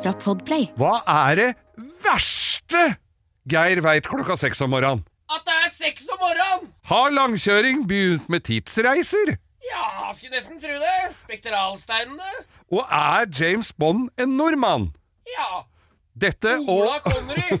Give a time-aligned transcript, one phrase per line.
[0.00, 0.68] Fra Podplay.
[0.80, 1.48] Hva er det
[2.04, 2.94] verste
[3.50, 5.04] Geir veit klokka seks om morgenen?
[5.30, 6.70] At det er seks om morgenen!
[6.90, 9.36] Har langkjøring begynt med tidsreiser?
[9.70, 10.96] Ja, skulle nesten tro det.
[11.20, 12.30] Spektralsteinene.
[12.72, 14.90] Og er James Bond en nordmann?
[15.30, 15.62] Ja.
[16.20, 17.60] Dette Ola og Connery.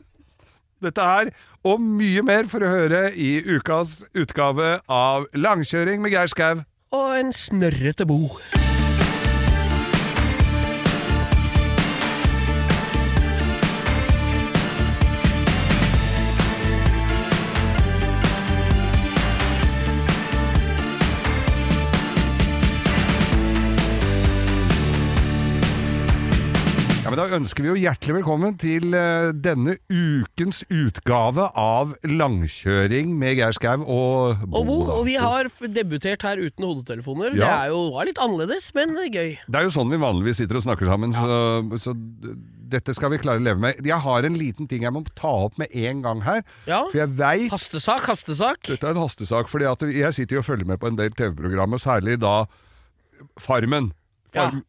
[0.84, 1.30] dette her
[1.66, 6.64] og mye mer for å høre i ukas utgave av Langkjøring med Geir Skau.
[6.96, 8.24] Og en snørrete bo.
[27.10, 33.10] Ja, men Da ønsker vi jo hjertelig velkommen til eh, denne ukens utgave av Langkjøring
[33.18, 34.60] med Geir Skau og Bo.
[34.60, 34.92] Og Bo, da.
[35.00, 37.32] og vi har f- debutert her uten hodetelefoner.
[37.34, 37.64] Det Ja.
[37.64, 39.38] er jo var litt annerledes, men gøy.
[39.42, 42.36] Det er jo sånn vi vanligvis sitter og snakker sammen, så, så d-
[42.76, 43.82] dette skal vi klare å leve med.
[43.82, 46.44] Jeg har en liten ting jeg må ta opp med en gang her.
[46.70, 46.84] Ja.
[46.92, 48.62] For jeg veit Hastesak, hastesak.
[48.70, 51.10] Dette er en hastesak, fordi at jeg sitter jo og følger med på en del
[51.10, 52.44] TV-programmer, særlig da
[53.42, 53.90] Farmen.
[54.30, 54.62] Farm,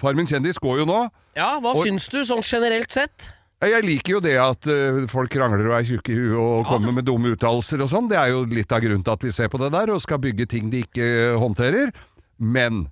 [0.00, 1.00] Farmen kjendis går jo nå.
[1.36, 3.28] Ja, hva Og- syns du, sånn generelt sett?
[3.62, 6.92] Jeg liker jo det at eh, folk krangler og er tjukke i huet og kommer
[6.96, 8.08] med dumme uttalelser og sånn.
[8.10, 10.18] Det er jo litt av grunnen til at vi ser på det der, og skal
[10.18, 11.92] bygge ting de ikke eh, håndterer.
[12.40, 12.88] Men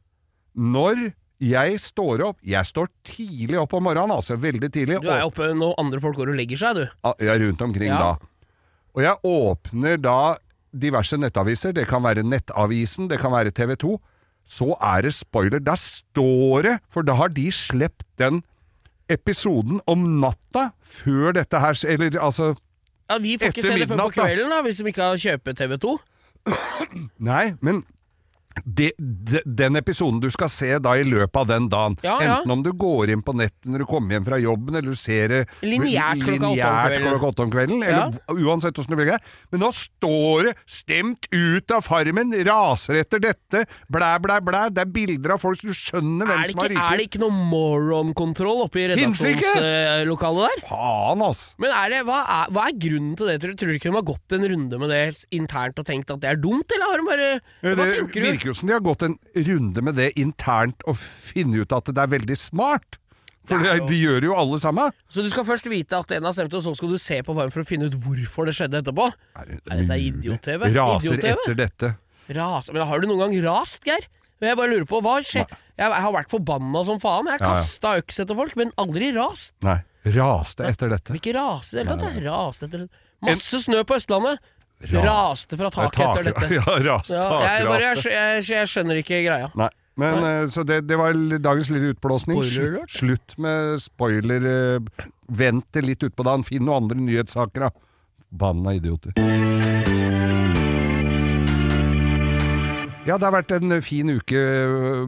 [0.55, 5.01] når jeg står opp Jeg står tidlig opp om morgenen, altså veldig tidlig.
[5.03, 6.84] Du er oppe når andre folk går og legger seg, du.
[7.03, 7.98] Ja, er rundt omkring Ja.
[7.98, 8.17] da.
[8.95, 10.37] Og jeg åpner da
[10.71, 11.72] diverse nettaviser.
[11.75, 13.99] Det kan være Nettavisen, det kan være TV 2.
[14.50, 15.62] Så er det spoiler.
[15.62, 18.43] Der står det, for da har de sluppet den
[19.11, 22.53] episoden om natta før dette her Eller altså
[23.11, 25.56] Ja, Vi får ikke se det før på kvelden, da, hvis de ikke har kjøpt
[25.59, 25.97] TV 2.
[27.19, 27.83] Nei, men
[28.66, 32.37] det, de, den episoden du skal se da i løpet av den dagen, Ja, ja.
[32.41, 34.99] enten om du går inn på nettet når du kommer hjem fra jobben, eller du
[34.99, 37.83] ser det Lineært klokka åtte om kvelden.
[37.87, 39.21] eller uansett hvordan du vil det
[39.53, 44.62] Men nå står det 'stemt ut av Farmen', raser etter dette, blæ, blæ, blæ.
[44.75, 46.91] Det er bilder av folk, så du skjønner hvem ikke, som har riket.
[46.91, 50.67] er det ikke noe moron-kontroll oppe i redaksjonslokalet der?
[50.69, 51.55] Faen, ass!
[51.59, 53.38] Men er det, hva, er, hva er grunnen til det?
[53.43, 56.11] Tror du, tror du ikke de har gått en runde med det internt og tenkt
[56.11, 57.31] at det er dumt, eller har de bare
[57.77, 58.40] Hva tenker du?
[58.41, 62.37] De har gått en runde med det internt og funnet ut at det er veldig
[62.39, 62.99] smart.
[63.45, 64.93] For Det er jo- de gjør jo alle sammen.
[65.11, 67.34] Så du skal først vite at en har stemt, og så skal du se på
[67.34, 69.11] varmen for å finne ut hvorfor det skjedde etterpå?
[69.37, 70.75] Er det, Nei, dette er idiot-TV.
[70.75, 71.37] Raser Idiot-TV.
[71.47, 71.97] etter dette.
[72.37, 72.71] Ras.
[72.73, 74.05] Men har du noen gang rast, Geir?
[74.41, 75.47] Jeg bare lurer på, hva skjer?
[75.77, 77.27] Jeg har vært forbanna som faen.
[77.27, 77.55] Jeg Ja, ja.
[77.61, 79.53] kasta øks etter folk, men aldri rast.
[79.62, 81.12] Nei, raste etter dette.
[81.19, 82.23] ikke rase i det hele tatt.
[82.23, 82.89] Raste etter
[83.23, 84.39] Masse snø på Østlandet.
[84.81, 86.55] Ra- Raste fra taket Tak- etter dette.
[86.57, 89.51] Ja, rast, Ja, jeg, bare, jeg, jeg, jeg skjønner ikke greia.
[89.61, 89.69] Nei.
[90.01, 90.33] Men Nei.
[90.49, 91.13] Så det, det var
[91.45, 92.41] dagens lille utblåsning.
[92.89, 94.47] Slutt med spoiler.
[94.49, 96.43] eh, Vent det litt utpå dagen.
[96.49, 97.71] Finn noen andre nyhetssaker, da.
[98.33, 99.13] Banna idioter.
[103.09, 104.41] Ja, det har vært en fin uke,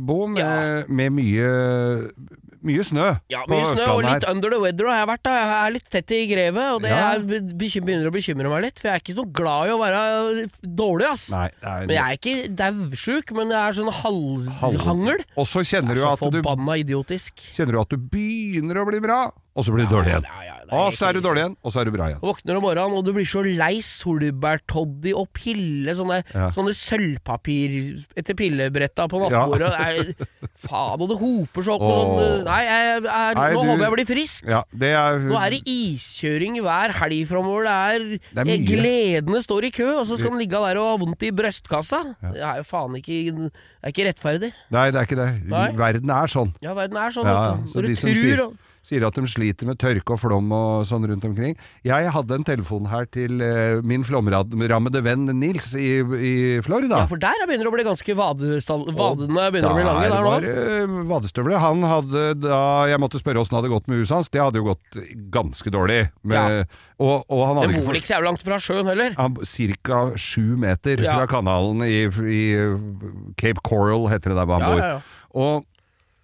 [0.03, 0.85] Bo, med, Ja.
[0.89, 1.49] med mye,
[2.65, 4.31] mye snø Ja, mye snø og litt her.
[4.31, 5.23] under the weather har jeg vært.
[5.25, 7.13] da Jeg er litt tett i grevet, og det Ja.
[7.15, 8.79] er begynner å bekymre meg litt.
[8.79, 11.31] For jeg er ikke så glad i å være dårlig, ass.
[11.31, 15.25] Nei, er, Men jeg er ikke daudsjuk, men jeg er sånn halvhangel.
[15.37, 17.33] Og så kjenner du at du forbanna idiotisk.
[17.53, 20.25] kjenner du at du begynner å bli bra, og så blir du dårlig igjen.
[20.25, 22.21] Ja, ja, Og så er du dårlig igjen, og så er du bra igjen.
[22.23, 26.49] Og våkner om morgenen, og du blir så lei solbærtoddy og pille, sånne, Ja.
[26.51, 29.47] sånne sølvpapir etter pillebretta på Ja.
[29.47, 29.69] nattbordet.
[29.69, 33.63] Det er- Faen, og det hoper så opp og sånn Nei, jeg jeg, Nei, nå
[33.63, 34.47] du- håper jeg blir frisk.
[34.49, 37.63] Ja, det er, Nå er det iskjøring hver helg framover.
[37.65, 38.65] Det er, Det er.
[38.73, 42.17] Gledene står i kø, og så skal den ligge der og ha vondt i brystkassa.
[42.23, 44.53] Det er jo faen ikke Det er ikke rettferdig.
[44.71, 45.47] Nei, det er ikke det.
[45.49, 45.73] Nei.
[45.73, 46.55] Verden er sånn.
[46.63, 47.25] Ja, verden er sånn.
[47.27, 47.55] Ja, ja.
[47.57, 47.69] du.
[47.69, 50.49] så Når de du som tror sier, sier at de sliter med tørke og flom
[50.53, 51.53] og sånn rundt omkring.
[51.87, 56.33] Jeg hadde en telefon her til eh, min flomrammede venn Nils i, i
[56.67, 57.05] Florida.
[57.05, 60.03] Ja, for der begynner det å bli ganske vadestall, vadene begynner å bli lange.
[60.03, 60.47] Der Der var
[60.91, 61.05] nå.
[61.13, 61.61] vadestøvler.
[61.63, 62.59] Han hadde da
[62.91, 64.29] Jeg måtte spørre åssen det hadde gått med huset hans.
[64.35, 64.99] Det hadde jo gått
[65.39, 66.01] ganske dårlig.
[66.27, 66.67] Med,
[66.99, 69.15] og, og han hadde det bor ikke så langt fra sjøen heller.
[69.15, 69.29] Ca.
[69.47, 71.15] Cirka sju meter Ja.
[71.21, 72.43] fra kanalen i, i
[73.39, 74.83] Cape Coral, heter det der hvor han Ja, bor.
[74.83, 75.01] ja, ja.
[75.33, 75.67] Og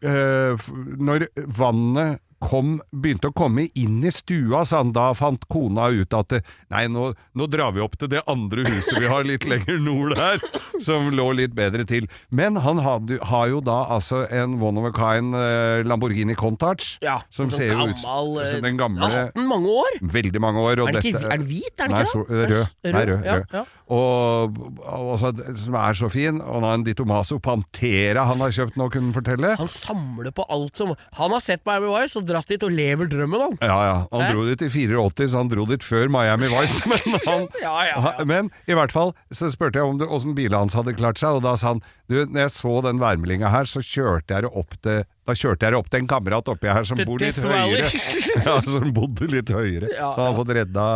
[0.05, 0.67] øh,
[0.99, 1.25] Når
[1.59, 6.29] vannet kom, begynte å komme inn i stua, sa han, da fant kona ut at
[6.35, 6.41] det,
[6.71, 10.15] nei, nå, nå drar vi opp til det andre huset vi har litt lenger nord
[10.19, 10.39] her,
[10.85, 12.07] som lå litt bedre til.
[12.31, 16.97] Men han hadde, har jo da altså en one of a kind eh, Lamborghini Contach,
[17.05, 19.75] Ja, som sånn ser jo ut gammel, eh, som den gamle har hatt den mange
[19.83, 19.99] år.
[20.19, 20.85] Veldig mange år.
[20.89, 22.49] Er den ikke dette- er den hvit, er den Nei, ikke så, det?
[22.53, 22.93] rød.
[22.93, 23.59] Nei, rød, rød.
[23.59, 23.65] ja.
[23.89, 26.41] Og, og så, som er så fin.
[26.45, 29.55] Og han har en Di Tomaso Pantera han har kjøpt nå, kunne han fortelle.
[29.61, 32.73] Han samler på alt som Han har sett på Miami Vice og dratt dit og
[32.75, 33.57] lever drømmen, han.
[33.65, 33.97] Ja, ja.
[34.13, 34.31] Han Hæ?
[34.35, 36.83] dro dit i 84, så han dro dit før Miami Vice.
[36.91, 38.25] Men, han, Ja, ja, ja.
[38.29, 41.45] men i hvert fall så spurte jeg om åssen bilen hans hadde klart seg, og
[41.47, 44.77] da sa han du, når jeg så den værmeldinga her, så kjørte jeg det opp
[44.81, 47.91] til Da kjørte jeg opp til en kamerat oppi her som bor litt høyere.
[48.47, 49.91] ja, som bodde litt høyere.
[49.93, 50.87] Så han har fått redda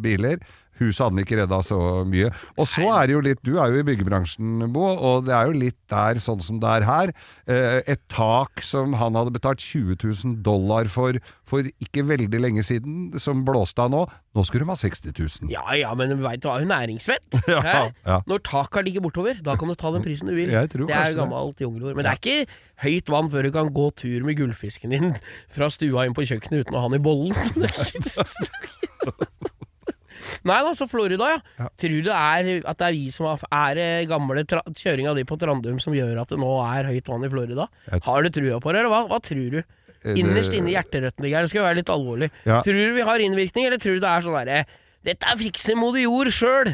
[0.00, 0.40] biler.
[0.80, 1.76] Huset hadde ikke redda så
[2.08, 2.30] mye.
[2.56, 5.50] Og så er det jo litt Du er jo i byggebransjen, Bo, og det er
[5.50, 7.12] jo litt der sånn som det er her.
[7.46, 11.20] Eh, Et tak som han hadde betalt 20 000 dollar for
[11.52, 14.06] for ikke veldig lenge siden, som blåste av nå.
[14.32, 15.50] Nå skulle de ha 60 000.
[15.52, 17.20] Ja ja, men veit du hva, hun næringsvett.
[17.52, 18.20] Ja, ja.
[18.26, 20.48] Når taka ligger bortover, da kan du ta den prisen du vil.
[20.54, 21.92] Jeg tror det er gammelt jungelord.
[21.98, 22.46] Men det er ikke
[22.86, 25.12] høyt vann før du kan gå tur med gullfisken din
[25.54, 27.36] fra stua inn på kjøkkenet uten å ha den i bollen.
[30.22, 31.40] Er Nei da, så Florida, ja.
[31.58, 31.68] Ja.
[31.82, 35.24] Tror du det er at det er vi som har Er det gamle kjøringa di
[35.28, 37.68] på Trandum som gjør at det nå er høyt vann i Florida?
[38.06, 39.60] Har du trua på det, eller hva, hva tror du?
[40.02, 42.30] Eh, Innerst inne i hjerterøttene, Geir, det skal være litt alvorlig.
[42.46, 42.60] Ja.
[42.64, 44.64] Tror du vi har innvirkning, eller tror du det er sånn derre
[45.02, 46.72] Dette er fikse moder jord sjøl!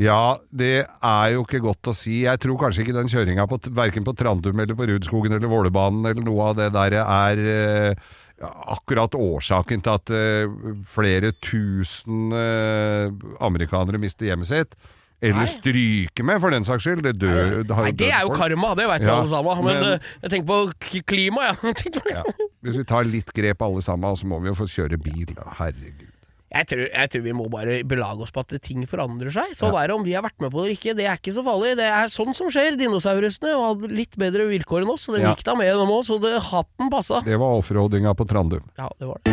[0.00, 2.22] Ja, det er jo ikke godt å si.
[2.24, 6.08] Jeg tror kanskje ikke den kjøringa på, verken på Trandum eller på Rudskogen eller Vålerbanen
[6.08, 8.06] eller noe av det der er eh,
[8.42, 10.56] akkurat årsaken til at eh,
[10.90, 13.10] flere tusen eh,
[13.44, 14.76] amerikanere mister hjemmet sitt.
[15.22, 15.50] Eller Nei.
[15.52, 17.04] stryker med, for den saks skyld.
[17.06, 18.40] Det dør, det har Nei, det er jo folk.
[18.42, 19.60] karma, det veit vi Ja, alle sammen.
[19.68, 21.54] Men, men- eh, jeg tenker på klima, ja.
[21.84, 22.24] Jeg Ja.
[22.62, 25.30] Hvis vi tar litt grep alle sammen, så må vi jo få kjøre bil.
[25.58, 26.11] Herregud.
[26.52, 29.54] Jeg, tror, jeg tror vi må bare belage oss på at ting forandrer seg.
[29.56, 30.92] Sånn er det om vi har vært med på det eller ikke.
[30.98, 31.70] Det er ikke så farlig.
[31.78, 32.76] Det er sånn som skjer.
[32.76, 35.32] Dinosaurusene hadde litt bedre vilkår enn oss, og det Ja.
[35.32, 37.22] gikk da med dem òg, så det, hatten passa.
[37.24, 38.68] Det var offroadinga på Trandum.
[38.76, 39.32] Ja, det var det.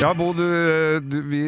[0.00, 0.46] Ja, Bo, du,
[1.04, 1.42] du, vi,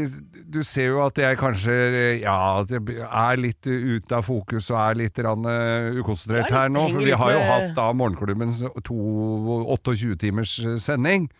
[0.53, 1.73] du ser jo at jeg kanskje
[2.21, 6.83] ja, er litt ute av fokus og er litt rann, uh, ukonsentrert litt her nå.
[6.93, 8.53] For vi har jo hatt da morgenklubben
[8.85, 11.31] 28 timers eh, sending.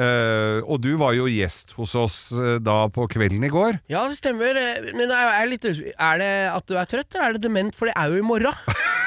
[0.00, 3.80] Eh, og du var jo gjest hos oss uh, da på kvelden i går.
[3.92, 4.56] Ja, det stemmer.
[4.56, 7.76] eh, Men er, er, litt er det at du er trøtt, eller er det dement?
[7.76, 8.56] For det er jo i morgen.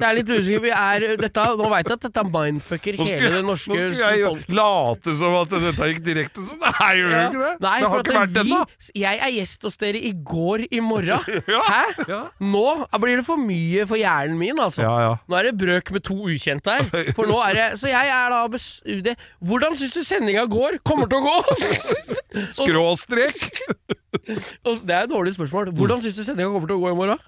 [0.00, 0.62] Så jeg er litt usikker.
[0.64, 3.76] Vi er, dette, nå veit jeg at dette mindfucker Nå hele skulle, det norske nå
[3.80, 7.20] skulle jeg jo folk- late som at dette gikk direkte, så nei, jo Ja.
[7.28, 7.50] ikke det!
[7.66, 8.60] Nei, det har ikke vært det ennå.
[9.02, 11.28] Jeg er gjest hos dere i går i morgen.
[11.52, 11.82] Ja, Hæ?
[12.08, 12.20] ja.
[12.40, 12.64] Nå
[13.04, 14.82] blir det for mye for hjernen min, altså.
[14.86, 15.12] Ja, ja.
[15.28, 16.88] Nå er det brøk med to ukjente her.
[17.18, 18.66] For nå er det Så jeg er da bes...
[19.04, 19.16] Det.
[19.44, 20.78] Hvordan syns du sendinga går?
[20.86, 21.36] Kommer til å gå?
[22.56, 23.60] Skråstrek!
[24.20, 25.70] det er et dårlig spørsmål.
[25.76, 27.18] Hvordan syns du sendinga kommer til å gå i morgen?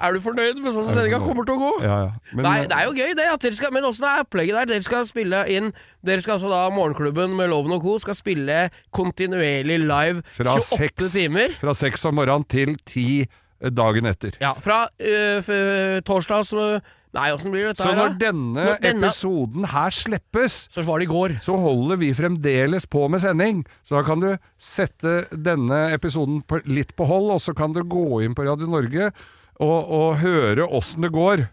[0.00, 1.70] Er du fornøyd med sånn som sendinga kommer til å gå?
[1.84, 2.10] Ja, ja.
[2.34, 3.28] Men, Nei, det er jo gøy det.
[3.32, 4.66] At dere skal, men åssen er opplegget der?
[4.74, 5.70] Dere skal spille inn
[6.04, 7.96] Dere skal altså da Morgenklubben med Loven og Co.
[8.02, 8.58] skal spille
[8.92, 11.56] kontinuerlig live fra 28 6, timer.
[11.60, 14.36] fra seks om morgenen til ti eh, dagen etter.
[14.42, 16.78] Ja, fra øh, torsdag som
[17.16, 18.26] Nei, åssen blir dette Så her, når da?
[18.26, 21.38] denne, Når denne- episoden her slippes, Så var det i går.
[21.40, 23.62] så holder vi fremdeles på med sending.
[23.82, 27.80] Så da kan du sette denne episoden på, litt på hold, og så kan du
[27.88, 29.12] gå inn på Radio Norge
[29.60, 31.46] og, og høre åssen det går.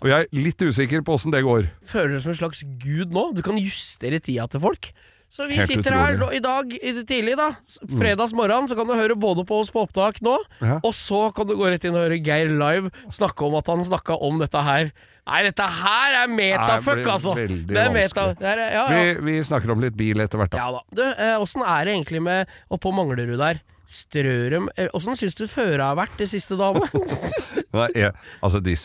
[0.00, 1.68] Og jeg er litt usikker på åssen det går.
[1.88, 3.30] Føler deg som en slags gud nå.
[3.36, 4.92] Du kan justere tida til folk.
[5.30, 6.18] Så vi Helt sitter utrolig.
[6.18, 7.52] her i dag i det tidlig, da.
[7.86, 10.80] Fredags morgen, så kan du høre både på oss på opptak nå, Ja.
[10.82, 13.84] og så kan du gå rett inn og høre Geir live snakke om at han
[13.86, 14.90] snakka om dette her.
[15.30, 17.36] Nei, dette her er metafuck, altså!
[17.36, 18.34] Det er meta.
[18.34, 19.14] Det er, ja, ja.
[19.14, 20.58] Vi, vi snakker om litt bil etter hvert, da.
[20.58, 20.82] Ja da.
[20.90, 23.62] Du, eh, er det egentlig med oppå Manglerud der?
[23.90, 26.84] Strør dem eh, Åssen syns du føret har vært det siste dame?
[27.78, 28.76] Nei, jeg, altså, de,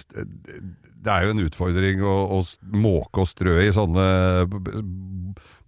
[1.06, 2.40] det er jo en utfordring å, å
[2.74, 4.06] måke og strø i sånne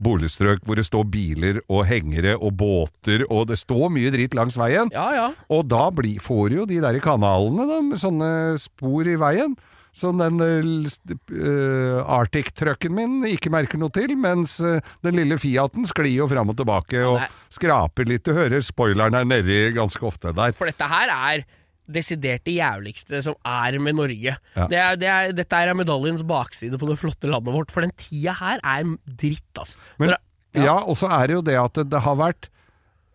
[0.04, 4.58] boligstrøk hvor det står biler og hengere og båter, og det står mye dritt langs
[4.60, 4.92] veien.
[4.94, 5.32] ja ja.
[5.54, 8.30] Og da blir, får jo de der kanalene med sånne
[8.62, 9.58] spor i veien.
[9.98, 16.20] Som den uh, Arctic-trucken min ikke merker noe til, mens uh, den lille Fiaten sklir
[16.20, 17.30] jo fram og tilbake og nei.
[17.54, 18.26] skraper litt.
[18.28, 20.54] Du hører spoileren er nedi ganske ofte der.
[20.58, 21.48] For dette her er
[21.88, 24.36] desidert det jævligste som er med Norge.
[24.36, 24.68] Ja.
[24.68, 27.96] Det er, det er, dette er medaljens bakside på det flotte landet vårt, for den
[27.98, 29.80] tida her er dritt, altså.
[30.02, 30.14] Men,
[30.58, 32.50] ja, ja, og så er det jo det at det, det har vært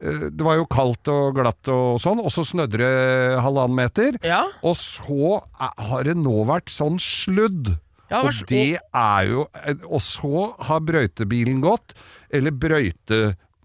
[0.03, 2.93] Det var jo kaldt og glatt og sånn, og så snødde det
[3.45, 4.17] halvannen meter.
[4.27, 4.41] Ja.
[4.67, 7.77] Og så er- har det nå vært sånn sludd.
[8.11, 9.47] Ja, og det er jo
[9.89, 11.95] Og så har brøytebilen gått,
[12.31, 12.51] eller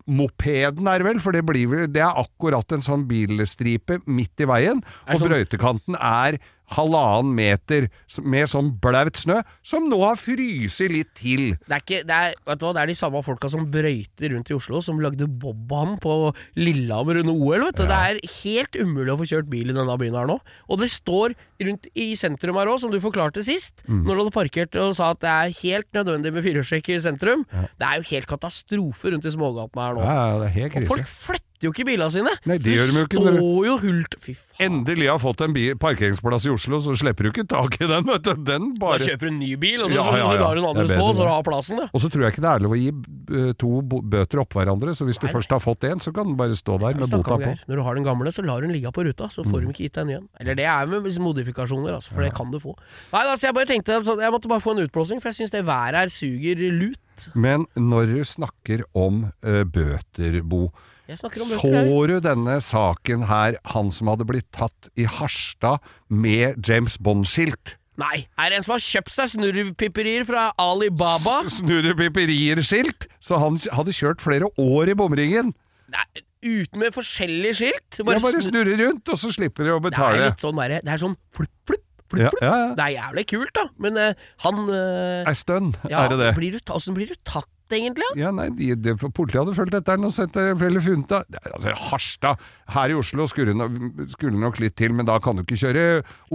[0.08, 4.46] brøytemopeden er det vel, for det, blir, det er akkurat en sånn bilstripe midt i
[4.48, 6.40] veien, og sånn- brøytekanten er
[6.76, 7.88] halvannen meter
[8.28, 11.54] med sånn blaut snø, som nå har fryst litt til.
[11.68, 14.34] Det er, ikke, det, er, vet du hva, det er de samme folka som brøyter
[14.34, 17.66] rundt i Oslo, som lagde bobbam på Lillehammer under OL.
[17.70, 17.86] Vet du.
[17.88, 20.40] Det er helt umulig å få kjørt bil i denne byen her nå.
[20.68, 24.02] Og det står rundt i sentrum her òg, som du forklarte sist, Mm.
[24.04, 27.46] når du hadde parkert og sa at det er helt nødvendig med firehjulstrekk i sentrum.
[27.80, 30.04] Det er jo helt katastrofe rundt i smågatene her nå.
[30.04, 32.34] Ja, det er helt Og folk flytter jo ikke bilene sine.
[32.46, 34.58] Nei, det Så gjør de jo ikke, står jo hult Fy faen.
[34.68, 38.06] Endelig har fått en bil, parkeringsplass i Oslo, så slipper du ikke tak i den,
[38.10, 38.34] vet du.
[38.48, 40.62] Den Da kjøper du en ny bil, og så, Ja, ja, ja, så lar du
[40.62, 41.82] den andre stå, så du har plassen.
[41.82, 41.90] Ja.
[41.92, 44.96] Og så tror jeg ikke det er lov å gi eh, to bøter oppå hverandre,
[44.98, 47.40] så hvis du først har fått én, så kan den bare stå der med bota
[47.42, 47.54] på.
[47.70, 49.74] Når du har den gamle, så lar du den ligge på ruta, så får de
[49.74, 50.30] ikke gitt deg en ny en.
[50.42, 52.76] Eller det er med modifikasjoner, altså, for det kan du få.
[53.14, 55.56] Nei, altså, jeg bare tenkte altså, Jeg måtte bare få en utblåsing, for jeg syns
[55.56, 57.30] det været her suger lut.
[57.34, 60.68] Men når du snakker om uh, bøter, Bo,
[61.16, 61.72] Så
[62.10, 67.78] du denne saken her, han som hadde blitt tatt i Harstad med James Bond-skilt?
[67.98, 71.40] Nei, er det en som har kjøpt seg snurrepipperier fra Alibaba?
[71.50, 73.08] Snurrepipperier-skilt?
[73.24, 75.56] Så han hadde kjørt flere år i bomringen.
[75.90, 76.06] Nei,
[76.46, 77.98] uten med forskjellige skilt?
[77.98, 80.20] Ja, bare snurre rundt, og så slipper de å betale.
[80.20, 82.72] det er litt sånn bare, Det er sånn flupp, flupp, flupp, Ja, ja, ja.
[82.78, 86.32] Det er jævlig kult, da, men uh, han uh, Ei stønn, ja, er det det?
[86.38, 88.08] Blir du, Åssen blir du tatt, egentlig?
[88.20, 88.32] Ja?
[88.36, 91.42] Nei, de, de, Politiet hadde fulgt etter den og sett det eller funnet det.
[91.54, 92.46] Altså, Harstad
[92.76, 95.86] Her i Oslo skulle det skulle nok litt til, men da kan du ikke kjøre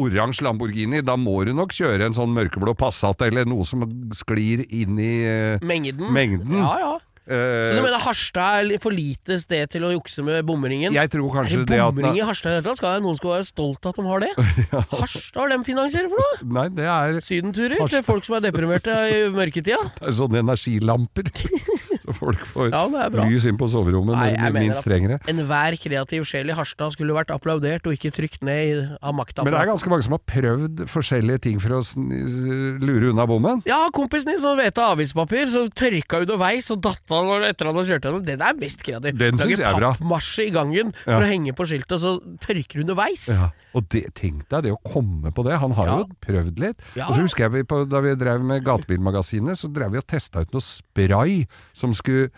[0.00, 1.02] oransje Lamborghini.
[1.06, 3.84] Da må du nok kjøre en sånn mørkeblå Passat eller noe som
[4.16, 6.12] sklir inn i uh, Mengden?
[6.12, 6.58] Mengden.
[6.60, 6.92] Ja, ja.
[7.22, 10.90] Så eh, du mener Harstad er for lite sted til å jukse med bomringen?
[10.96, 13.02] Jeg tror kanskje det det at bomring i Harstad i det hele tatt?
[13.04, 14.30] Noen skal være stolt av at de har det?
[15.02, 16.40] Harstad, hva er de finansierer for noe?
[16.58, 18.00] Nei, det er, Sydenturer Harstad.
[18.00, 19.78] til folk som er deprimerte i mørketida?
[20.00, 21.30] det er sånne energilamper.
[22.02, 22.82] Så folk får Ja,
[23.22, 25.18] lys inn på soverommet Nei, når de minst trenger det.
[25.30, 29.44] enhver kreativ sjel i Harstad skulle vært applaudert og ikke trykt ned av makta.
[29.46, 31.82] Men det er ganske mange som har prøvd forskjellige ting for å
[32.82, 33.62] lure unna bommen.
[33.70, 37.74] Ja, kompisen din som vet av avispapir, så tørka underveis og datt når- etter han
[37.74, 38.24] har kjørt gjennom.
[38.24, 39.18] Det der er mest kreativt.
[39.18, 39.92] Den synes jeg er bra.
[39.94, 41.20] pappmasje i gangen for Ja.
[41.20, 43.28] å henge på skiltet, og så tørker underveis.
[43.28, 45.58] Ja, og det, tenk deg det å komme på det.
[45.58, 45.96] Han har Ja.
[45.98, 46.76] jo prøvd litt.
[46.96, 47.06] Ja.
[47.08, 50.06] Og så husker jeg vi på, da vi drev med Gatebilmagasinet, så drev vi og
[50.06, 52.30] testa ut noe spray som skulle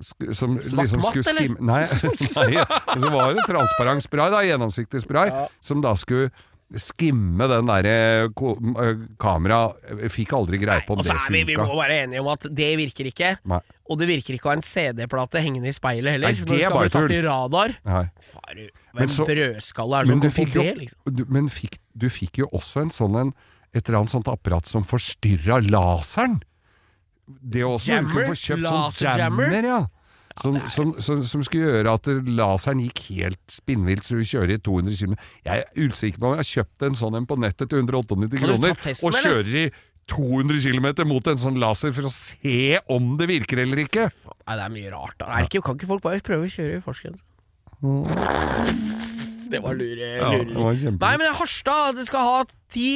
[0.00, 2.64] sk- som Svart liksom matt, skulle skimme Nei, nei
[3.00, 5.48] så var det transparent spray, da, gjennomsiktig spray, Ja.
[5.60, 6.30] som da skulle
[6.76, 10.08] skimme den derre ko- eh.
[10.12, 11.32] Fikk aldri greie på om Og så det funka.
[11.32, 13.30] vi, vi må være enige om at det virker ikke.
[13.48, 13.60] Nei.
[13.88, 16.28] Og det virker ikke å ha en CD-plate hengende i speilet heller.
[16.28, 17.16] Nei, når det du er skal bare bli tatt tull.
[17.16, 17.76] i radar.
[17.88, 18.02] Nei.
[18.20, 21.14] Faru, Men hvem brødskalle er det som du fikk jo, det, liksom?
[21.16, 23.32] du, men fikk, du fikk jo også en sånn en,
[23.72, 26.40] et eller annet sånt apparat som forstyrra laseren.
[27.28, 29.80] Det også, når du kunne få kjøpt sånn jammer, jammer, ja.
[30.38, 34.58] Som, som, som, som skulle gjøre at laseren gikk helt spinnvilt, så du kjører i
[34.62, 35.14] 200 km.
[35.46, 38.42] Jeg er usikker på om jeg har kjøpt en sånn en på nettet til 198
[38.44, 39.64] kroner, testen, og kjører i
[40.08, 44.08] 200 km mot en sånn laser for å se om det virker eller ikke.
[44.08, 45.18] Nei, det er mye rart.
[45.20, 45.32] Da.
[45.34, 47.26] Er ikke, kan ikke folk bare prøve å kjøre i fartsgrense?
[49.48, 50.08] Det var lure.
[50.18, 50.48] Ja, lure.
[50.48, 52.40] det var Nei, men Harstad det skal ha
[52.72, 52.88] ti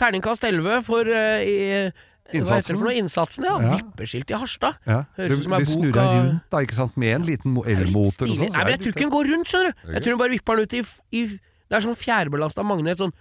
[0.00, 1.88] terningkast 11 for uh, i,
[2.22, 2.76] Hva heter det Innsatsen?
[2.78, 2.94] for noe?
[2.96, 3.54] Innsatsen, ja.
[3.60, 3.76] Ja.
[3.76, 4.76] Vippeskilt i Harstad.
[4.88, 4.98] Ja.
[5.18, 8.30] Høres ut som ei bok snurra deg rundt, da, ikke sant, med en liten elmotor
[8.30, 8.48] og sånn.
[8.48, 9.92] så Nei, men jeg tror ikke den går rundt, skjønner du.
[9.92, 13.12] Jeg tror den bare vipper den ut i, i Det er sånn fjærbelasta magnet, sånn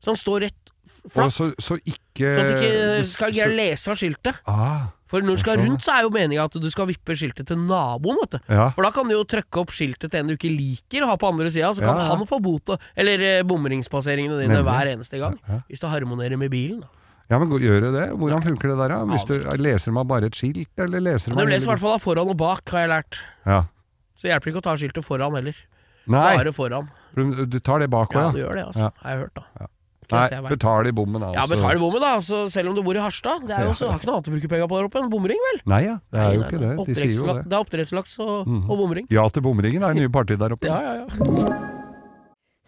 [0.00, 0.72] Så den står rett
[1.08, 1.32] flatt.
[1.32, 4.36] så, så ikke Sånn at du ikke skal greie å lese av skiltet.
[4.44, 7.48] Ah, For når du skal rundt, så er jo meninga at du skal vippe skiltet
[7.48, 8.38] til naboen, vet du.
[8.52, 8.66] ja.
[8.76, 11.16] For da kan du jo trykke opp skiltet til en du ikke liker, og ha
[11.16, 12.14] på andre sida, så kan Ja, ja.
[12.16, 14.68] han få bot Eller eh, bomringspasseringene dine Nemlig.
[14.68, 15.38] hver eneste gang.
[15.72, 16.80] Hvis du harmonerer med bilen.
[16.84, 16.88] Da.
[17.30, 18.06] Ja, men gjør det det?
[18.18, 19.00] Hvordan funker det der, da?
[19.12, 22.02] Hvis du, leser man bare et skilt, eller leser de leser i hvert fall av
[22.02, 23.20] foran og bak, har jeg lært.
[23.46, 23.60] Ja.
[24.18, 25.58] Så det hjelper ikke å ta skiltet foran heller.
[26.10, 26.88] Nei, Bare foran.
[27.14, 28.88] du tar det bak Ja, Ja, du gjør det, altså.
[28.88, 28.90] Ja.
[29.04, 29.44] Har jeg hørt, da.
[29.60, 29.70] Ja.
[30.10, 31.38] Nei, betal i bommen, altså.
[31.38, 32.12] Ja, betal i bommen, da.
[32.24, 33.46] Så selv om du bor i Harstad.
[33.46, 35.10] Det er jo så, har ikke noe annet å bruke penga på der oppe enn
[35.12, 35.60] bomring, vel?
[35.70, 36.72] Nei ja, det er jo ikke det.
[36.88, 37.44] De sier jo det.
[37.46, 39.06] Det er oppdrettslaks og, og bomring.
[39.14, 40.66] Ja til bomringen er det nye partiet der oppe.
[40.66, 41.76] Ja, ja, ja.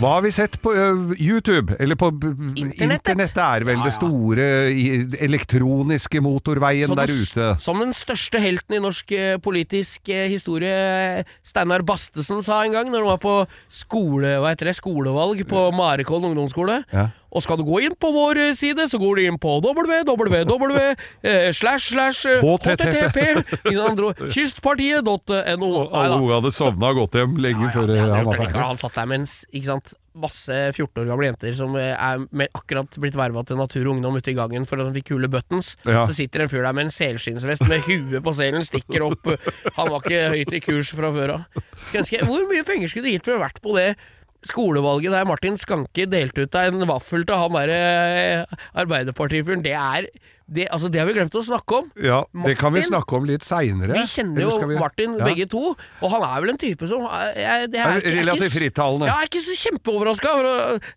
[0.00, 0.72] Hva har vi sett på
[1.20, 1.74] YouTube?
[1.76, 3.10] Eller på Internettet.
[3.12, 4.46] Internettet er vel Ja, det store
[5.20, 7.48] elektroniske motorveien Så der ute.
[7.60, 9.12] Som den største helten i norsk
[9.44, 13.36] politisk historie, Steinar Bastesen, sa en gang når han var på
[13.68, 16.80] skole, hva heter det, skolevalg på Marekollen ungdomsskole.
[16.96, 17.10] Ja.
[17.30, 20.76] Og skal du gå inn på vår eh, side, så går du inn på www
[21.22, 22.42] eh, slash slash eh,
[24.34, 25.70] Kystpartiet.no.
[25.70, 28.62] Og alle hadde sovna og gått hjem lenge før han var er ferdig.
[28.72, 32.96] Han satt der med ikke sant, masse 14 år gamle jenter som er med, akkurat
[33.02, 35.76] blitt verva til Natur og Ungdom ute i gangen for at de fikk kule buttons.
[35.86, 36.02] Ja.
[36.08, 39.30] Så sitter en fyr der med en selskinnsvest med huet på selen, stikker opp.
[39.78, 41.60] Han var ikke høyt i kurs fra før av.
[42.26, 43.92] Hvor mye penger skulle du gitt for å ha vært på det
[44.46, 48.46] skolevalget der Martin Skanke delte ut av en vaffel til han derre
[48.80, 49.64] Arbeiderpartifyren?
[49.66, 50.08] Det er
[50.50, 51.84] det, altså, det har vi glemt å snakke om.
[52.02, 53.94] Ja, det kan vi snakke om litt seinere.
[53.94, 57.68] Vi kjenner jo Martin begge to, og han er vel en type som er, jeg,
[57.70, 59.06] det er, ikke- relativt frittalende.
[59.10, 60.32] Jeg er ikke så kjempeoverraska.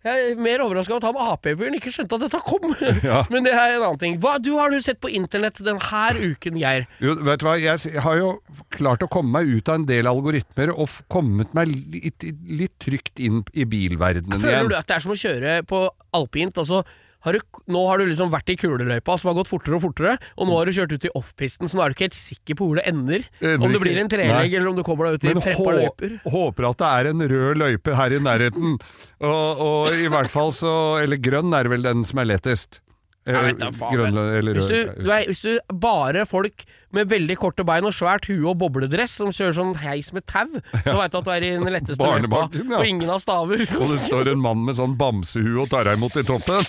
[0.08, 2.74] Jeg er mer overraska over at han Ap-fyren ikke skjønte at dette kom.
[3.04, 3.20] Ja.
[3.30, 4.14] Men det er en annen ting.
[4.22, 5.78] Hva du har du sett på internett denne
[6.14, 6.86] uken, Geir?
[7.02, 8.30] Jo, vet du hva, jeg har jo
[8.74, 13.20] klart å komme meg ut av en del algoritmer og kommet meg litt, litt trygt
[13.22, 15.84] inn i bilverdenen Føler du at det er som å kjøre på
[16.16, 16.58] alpint?
[16.62, 16.82] Altså,
[17.24, 17.40] har du,
[17.72, 20.58] nå har du liksom vært i kuleløypa som har gått fortere og fortere, og nå
[20.58, 22.80] har du kjørt ut i offpisten, så nå er du ikke helt sikker på hvor
[22.80, 23.24] det ender.
[23.40, 25.76] Ender Om det blir en trelegg, eller om du kommer deg ut i Men preppa
[25.80, 26.16] løyper.
[26.36, 28.78] håper at det er en rød løype her i nærheten.
[29.24, 32.80] Og, og i hvert fall så Eller grønn er vel den som er lettest.
[33.24, 37.86] Eh, vet grønn eller Hvis du, er, hvis du bare folk med veldig korte bein
[37.88, 41.24] og svært hue og bobledress som kjører sånn heis med tau, så veit du at
[41.24, 42.78] du er i den letteste løypa, ja.
[42.78, 43.64] og ingen har staver.
[43.80, 46.68] Og det står en mann med sånn bamsehue og tar deg imot i toppen.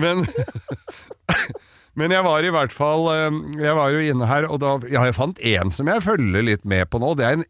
[0.00, 0.24] Men
[1.98, 5.02] Men jeg var i hvert fall eh, Jeg var jo inne her, og da ja,
[5.08, 7.16] jeg fant en som jeg følger litt med på nå.
[7.18, 7.48] Det er en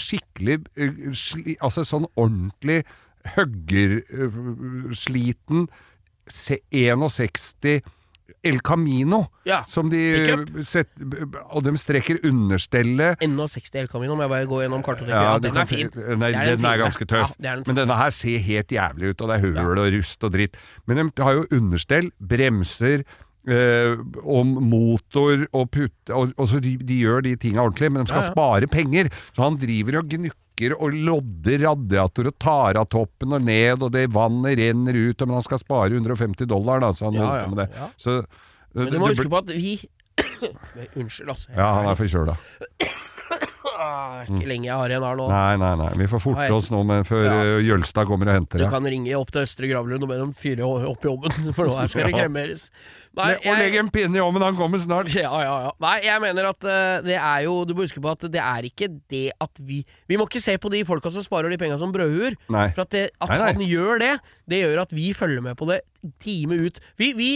[0.00, 2.84] skikkelig eh, Altså sånn ordentlig
[3.36, 5.68] høggersliten
[6.32, 7.82] 61
[8.46, 9.24] El Camino.
[9.44, 10.00] Ja, Som de
[10.64, 10.88] set,
[11.50, 15.10] Og de strekker understellet Ennå 60 El Camino, må jeg bare gå gjennom kartoteket.
[15.12, 15.90] ja, Ja, den er fin.
[15.90, 17.34] fi- Nei, er den den er ganske tøff.
[17.42, 20.24] Ja, den Men denne her ser helt jævlig ut, og det er hull og rust
[20.24, 20.56] og dritt.
[20.86, 23.04] Men de har jo understell, bremser
[23.48, 28.04] eh, om motor og putte og, og så de, de gjør de tinga ordentlig, men
[28.04, 29.08] de skal spare penger.
[29.34, 30.36] Så han driver og gnukker
[30.76, 35.36] og lodder radiator og tar av toppen og ned, og det vannet renner ut, men
[35.38, 37.68] han skal spare 150 dollar, da, så han Ja, holdt på med det.
[37.80, 37.88] ja.
[37.96, 39.74] Så, eh, Men du må det, huske på at vi
[41.00, 41.48] Unnskyld, altså.
[41.56, 42.34] Ja, han er forkjøla.
[43.80, 45.26] Ah, Ikke lenge jeg har igjen her nå.
[45.30, 45.90] Nei, nei, nei.
[46.00, 47.36] Vi får forte oss nå med, før Ja.
[47.56, 50.32] eh, Jølstad kommer og henter Du kan ringe opp til Østre Gravlund og be dem
[50.36, 52.66] fyre opp jobben, for nå her skal det kremeres.
[53.18, 55.10] Nei, Og legg en pinne i ovnen, han kommer snart.
[55.18, 55.70] Ja, ja, ja.
[55.82, 58.68] Nei, jeg mener at uh, det er jo Du må huske på at det er
[58.68, 61.78] ikke det at vi Vi må ikke se på de folka som sparer de penga
[61.80, 62.38] som brødhuer.
[62.76, 63.52] For at, det, at Nei, nei.
[63.52, 64.12] han gjør det,
[64.50, 65.80] det gjør at vi følger med på det
[66.22, 66.78] time ut.
[67.00, 67.30] Vi, vi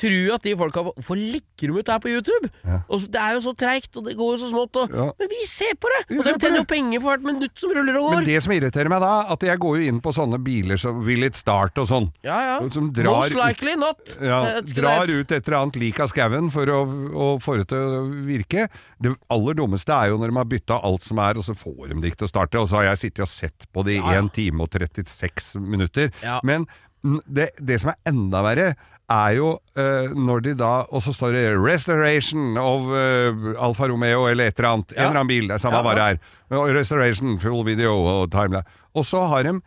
[0.00, 2.50] tror at de folka Hvorfor legger de ut det her på YouTube?
[2.64, 2.78] Ja.
[2.88, 4.76] Og så- Det er jo så treigt, og det går jo så smått.
[4.80, 5.06] Og, Ja.
[5.18, 6.00] Men vi ser på det!
[6.08, 8.14] Vi Og de tjener jo penger for hvert minutt som ruller og går.
[8.16, 11.04] Men det som irriterer meg da, at jeg går jo inn på sånne biler som
[11.04, 12.10] Will It Start og sånn.
[12.24, 12.68] Ja, ja.
[12.70, 13.98] Som drar Most likely not.
[14.20, 16.80] Ja, drar ut et eller annet lik av skauen for å,
[17.12, 18.68] å få det til å virke.
[19.00, 21.88] Det aller dummeste er jo når de har bytta alt som er, og så får
[21.90, 22.60] de det ikke til å starte.
[22.60, 24.22] Og så har jeg sittet og sett på det i Ja, ja.
[24.22, 26.10] 1 time og 36 minutter.
[26.42, 26.66] Men
[27.02, 28.72] det, det som er enda verre,
[29.10, 34.28] er jo uh, når de da Og så står det 'Restoration of uh, Alfa Romeo'
[34.30, 34.92] eller et eller annet.
[34.92, 35.48] En eller annen bil.
[35.48, 36.20] Det er samme Ja, hva det er.
[36.78, 38.64] Restoration, full video og timeline.
[38.94, 39.60] Og så har de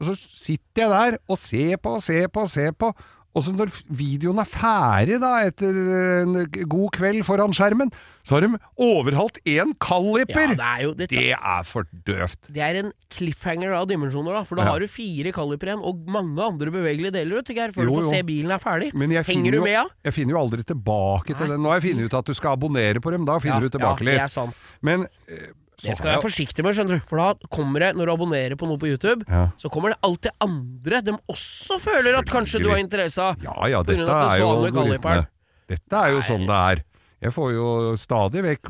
[0.00, 2.92] Og så sitter jeg der og ser på og ser på og ser på.
[3.38, 5.76] Og så når videoen er ferdig, da, etter
[6.24, 7.92] en god kveld foran skjermen,
[8.26, 10.50] så har de overhalt én kaliper.
[10.52, 12.50] Ja, det er jo det, det er for døvt.
[12.52, 14.42] Det er en cliffhanger av dimensjoner, da.
[14.44, 14.72] For da Ja.
[14.74, 18.04] har du fire kaliper igjen, og mange andre bevegelige deler, Geir, før Jo, du får
[18.04, 18.10] jo.
[18.10, 18.90] se bilen er ferdig.
[18.94, 19.86] Men jeg Henger du med, ja?
[20.04, 21.54] jeg finner jo aldri tilbake til Nei.
[21.54, 21.62] den.
[21.62, 24.02] Nå har jeg funnet ut at du skal abonnere på dem, da finner du tilbake
[24.02, 24.20] ja, det litt.
[24.26, 24.54] er sant.
[24.82, 25.48] Men eh,
[25.78, 27.04] Det skal jeg være forsiktig med, skjønner du.
[27.06, 29.44] For da kommer det, når du abonnerer på noe på YouTube, Ja.
[29.56, 33.36] så kommer det alltid andre de også føler at kanskje du har interesse av.
[33.44, 35.26] Ja ja, dette er jo algoritme.
[35.68, 36.82] Dette er jo sånn det er.
[37.18, 38.68] Jeg får jo stadig vekk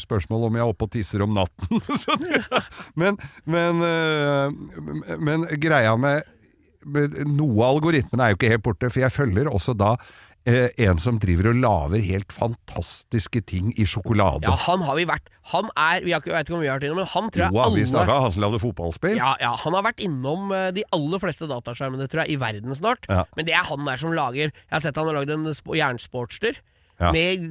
[0.00, 1.80] spørsmål om jeg er oppe og tisser om natten.
[3.00, 6.22] Men, men, øh, men greia med,
[6.84, 10.33] med Noe av algoritmene er jo ikke helt borte, for jeg følger også da eh,
[10.44, 14.44] en som driver og lager helt fantastiske ting i sjokolade.
[14.44, 17.00] Ja, han har vi vært Han er Jeg vet ikke om vi har vært innom,
[17.00, 19.16] men han tror jeg Jo, vi snakka han som lagde fotballspill.
[19.16, 22.76] ja, ja, Han har vært innom eh, de aller fleste dataskjermene tror jeg, i verden
[22.76, 23.08] snart.
[23.08, 23.24] Ja.
[23.36, 25.48] Men det er han der som lager Jeg har sett han har lagd en
[25.80, 26.60] jernsportster
[27.00, 27.10] Ja.
[27.10, 27.48] med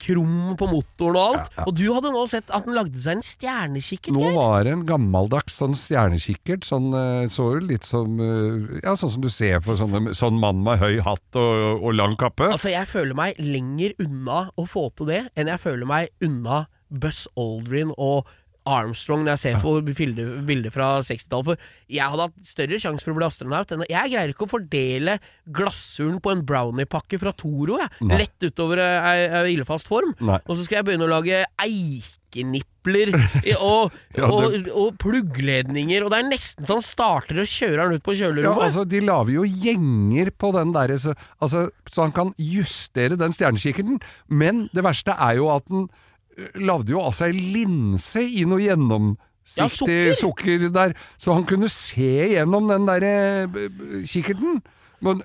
[0.00, 1.50] krum på motoren og alt.
[1.52, 1.66] Ja, ja.
[1.68, 4.14] Og du hadde nå sett at den lagde seg en stjernekikkert.
[4.16, 8.96] Nå var det en gammeldags sånn stjernekikkert, sånn, eh, så jo litt som eh, Ja,
[8.98, 12.50] sånn som du ser for sånne, sånn mann med høy hatt og, og lang kappe.
[12.54, 16.64] Altså, jeg føler meg lenger unna å få til det enn jeg føler meg unna
[16.90, 18.28] Buss Aldrin og
[18.70, 21.50] Armstrong når jeg ser på bilder, fra 60-tallet.
[21.50, 24.52] For jeg hadde hatt større sjanse for å bli astronaut enn Jeg greier ikke å
[24.54, 25.18] fordele
[25.50, 27.90] glassuren på en browniepakke fra Toro, jeg.
[28.06, 28.22] Nei.
[28.24, 29.10] Lett utover eh,
[29.42, 30.14] ei, ildfast form.
[30.20, 30.38] Nei.
[30.46, 33.12] Og så skal jeg begynne å lage eikenipler
[33.58, 37.96] og, Ja, og, det- og pluggledninger, og det er nesten sånn starter og kjører han
[37.98, 38.60] ut på kjølerommet.
[38.62, 43.18] Ja, altså, de lager jo gjenger på den der, så, altså, så han kan justere
[43.20, 44.00] den stjernekikkerten.
[44.30, 45.88] Men det verste er jo at den
[46.54, 50.18] lagde jo av seg linse i noe Ja, gjennomsiktig sukker.
[50.20, 53.60] sukker der, så han kunne se gjennom den der eh,
[54.06, 54.60] kikkerten.
[55.00, 55.22] Men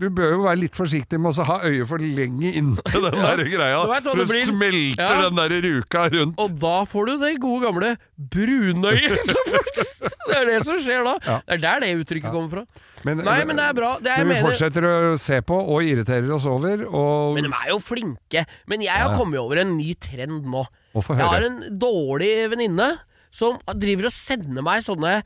[0.00, 3.42] du bør jo være litt forsiktig med å ha øyet for lenge inntil den der
[3.52, 5.26] greia, Du du smelter Ja.
[5.28, 6.38] den der ruka rundt.
[6.40, 9.34] Og da får du det gode gamle brunøyet.
[10.30, 11.14] det er det som skjer da.
[11.26, 11.36] Ja.
[11.44, 12.86] Det er der det uttrykket kommer fra.
[13.04, 13.90] Men, Nei, men det er bra.
[14.00, 16.82] Det er, men vi mener, fortsetter å se på og irriterer oss over.
[16.88, 18.44] Og, men de er jo flinke.
[18.68, 19.16] Men jeg har Ja.
[19.20, 20.66] kommet over en ny trend nå.
[20.96, 22.90] Jeg har en dårlig venninne
[23.30, 25.20] som driver og sender meg sånne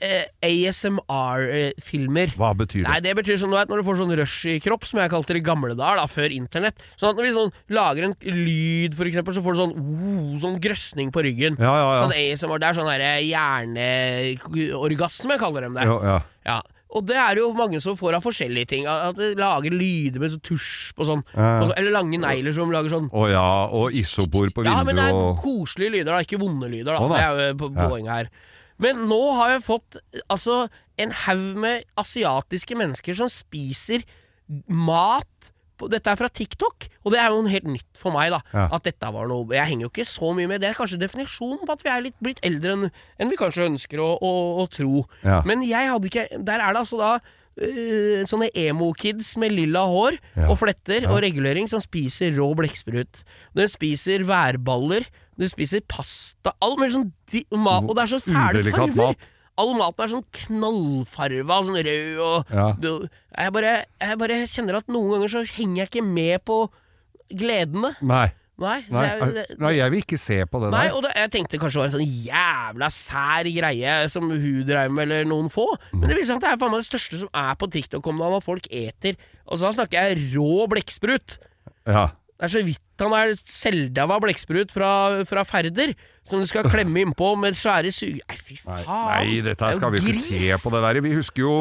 [0.00, 2.28] eh, ASMR-filmer.
[2.38, 2.88] Hva betyr det?
[2.90, 5.12] Nei, det betyr sånn du vet, når du får sånn rush i kropp, som jeg
[5.12, 6.76] kalte det i gamle dager, da, før internett.
[7.00, 10.34] Sånn at når vi sånn lager en lyd, for eksempel, så får du sånn, oh,
[10.44, 11.54] sånn grøsning på ryggen.
[11.58, 12.00] Ja, ja, ja.
[12.04, 15.86] Sånn ASMR, det er sånn derre hjerneorgasme, kaller de det.
[15.90, 16.18] Ja, ja.
[16.44, 16.60] Ja.
[16.94, 18.84] Og det er jo mange som får av forskjellige ting.
[18.86, 21.24] At de lager lyder med sånn tusj på sånn.
[21.34, 24.94] Sånn- Eller lange negler som lager sånn Å ja, og isopor på vinduet ja, men
[25.00, 26.94] det er koselige lyder, da, ikke vonde lyder.
[26.94, 27.02] Da.
[27.02, 27.18] Å, nei.
[27.18, 28.30] det er jo po- poenget her.
[28.82, 30.64] Men nå har jeg fått altså
[30.98, 34.02] en haug med asiatiske mennesker som spiser
[34.68, 35.26] mat
[35.90, 38.30] Dette er fra TikTok, og det er jo helt nytt for meg.
[38.30, 38.68] da Ja.
[38.72, 40.60] At dette var noe Jeg henger jo ikke så mye med.
[40.62, 43.66] Det er kanskje definisjonen på at vi er litt blitt eldre enn enn vi kanskje
[43.68, 44.32] ønsker å, å,
[44.62, 45.02] å tro.
[45.26, 45.42] Ja.
[45.44, 50.16] Men jeg hadde ikke Der er det altså da uh, sånne emo-kids med lilla hår
[50.38, 50.48] Ja.
[50.48, 53.24] og fletter og regulering som spiser rå blekksprut.
[53.58, 55.04] De spiser værballer,
[55.38, 57.08] de spiser pasta All mulig sånn
[57.58, 58.94] mat, og det er så fæle farger.
[58.98, 59.30] mat.
[59.56, 62.68] All maten er sånn knallfarva, sånn rød og Ja.
[63.38, 66.56] jeg, bare, jeg bare kjenner at noen ganger så henger jeg ikke med på
[67.34, 67.94] gledene.
[68.02, 68.32] Nei.
[68.56, 68.84] Nei.
[68.86, 70.92] Nei, jeg, nei, jeg vil ikke se på det Nei, der.
[70.94, 74.92] og det, jeg tenkte kanskje det var en sånn jævla sær greie som hun dreiv
[74.94, 75.64] med, eller noen få.
[75.90, 78.06] Men det viser seg at det er faen meg det største som er på TikTok
[78.12, 79.18] om dagen, at folk eter.
[79.50, 81.38] Og så snakker jeg rå blekksprut.
[81.90, 82.04] Ja.
[82.38, 83.34] Det er så vidt han er
[84.08, 88.22] var blekksprut fra, fra Færder, som du skal klemme innpå med svære suge...
[88.24, 88.84] Nei, fy faen.
[88.88, 91.00] Nei, dette skal vi ikke se på det der.
[91.04, 91.56] Vi husker jo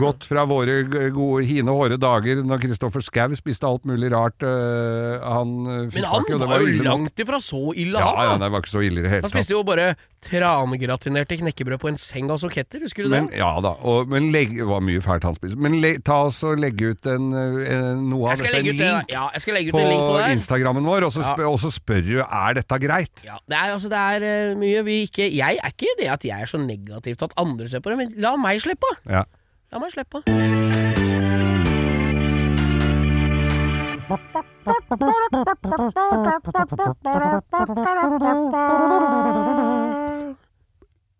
[0.00, 0.82] godt fra våre
[1.14, 4.42] gode, hine hårde dager når Kristoffer Schau spiste alt mulig rart.
[4.44, 7.62] øh, han øh, fikk Men han tak i, Men han var jo langt ifra så
[7.76, 8.34] ille, Ja, han.
[8.34, 11.80] ja, det var ikke så ille i det hele Han spiste jo bare tranegratinerte knekkebrød
[11.82, 13.38] på en seng av soketter, husker du Men, det?
[13.40, 15.58] ja da, og, men legg, det var mye fælt han spiste.
[15.60, 18.92] Men le, ta oss og legge ut en, en, noe av dette, en link, det,
[19.12, 20.16] ja, legge ut på en link på.
[20.34, 21.34] Instagrammen vår, og så, Ja.
[21.34, 23.24] spør, og så spør du er dette greit.
[23.26, 26.24] Ja, det er, altså, det er eh, mye vi ikke Jeg er ikke det at
[26.24, 28.90] jeg er så negativ til at andre ser på det, men la meg slippe.
[29.08, 29.24] Ja.
[29.72, 30.22] La meg slippe.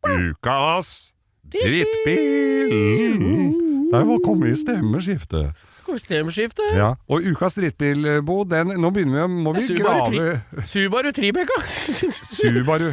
[0.04, 1.14] Ukas
[1.52, 2.70] drittbil!
[3.92, 5.52] Der var kommet i stemmeskifte.
[5.94, 6.66] Systemskifte.
[6.76, 6.90] Ja.
[7.08, 11.56] Og ukas drittbilbo, den Nå begynner vi, må vi Subaru grave Subaru Tribeca.
[12.34, 12.92] Subaru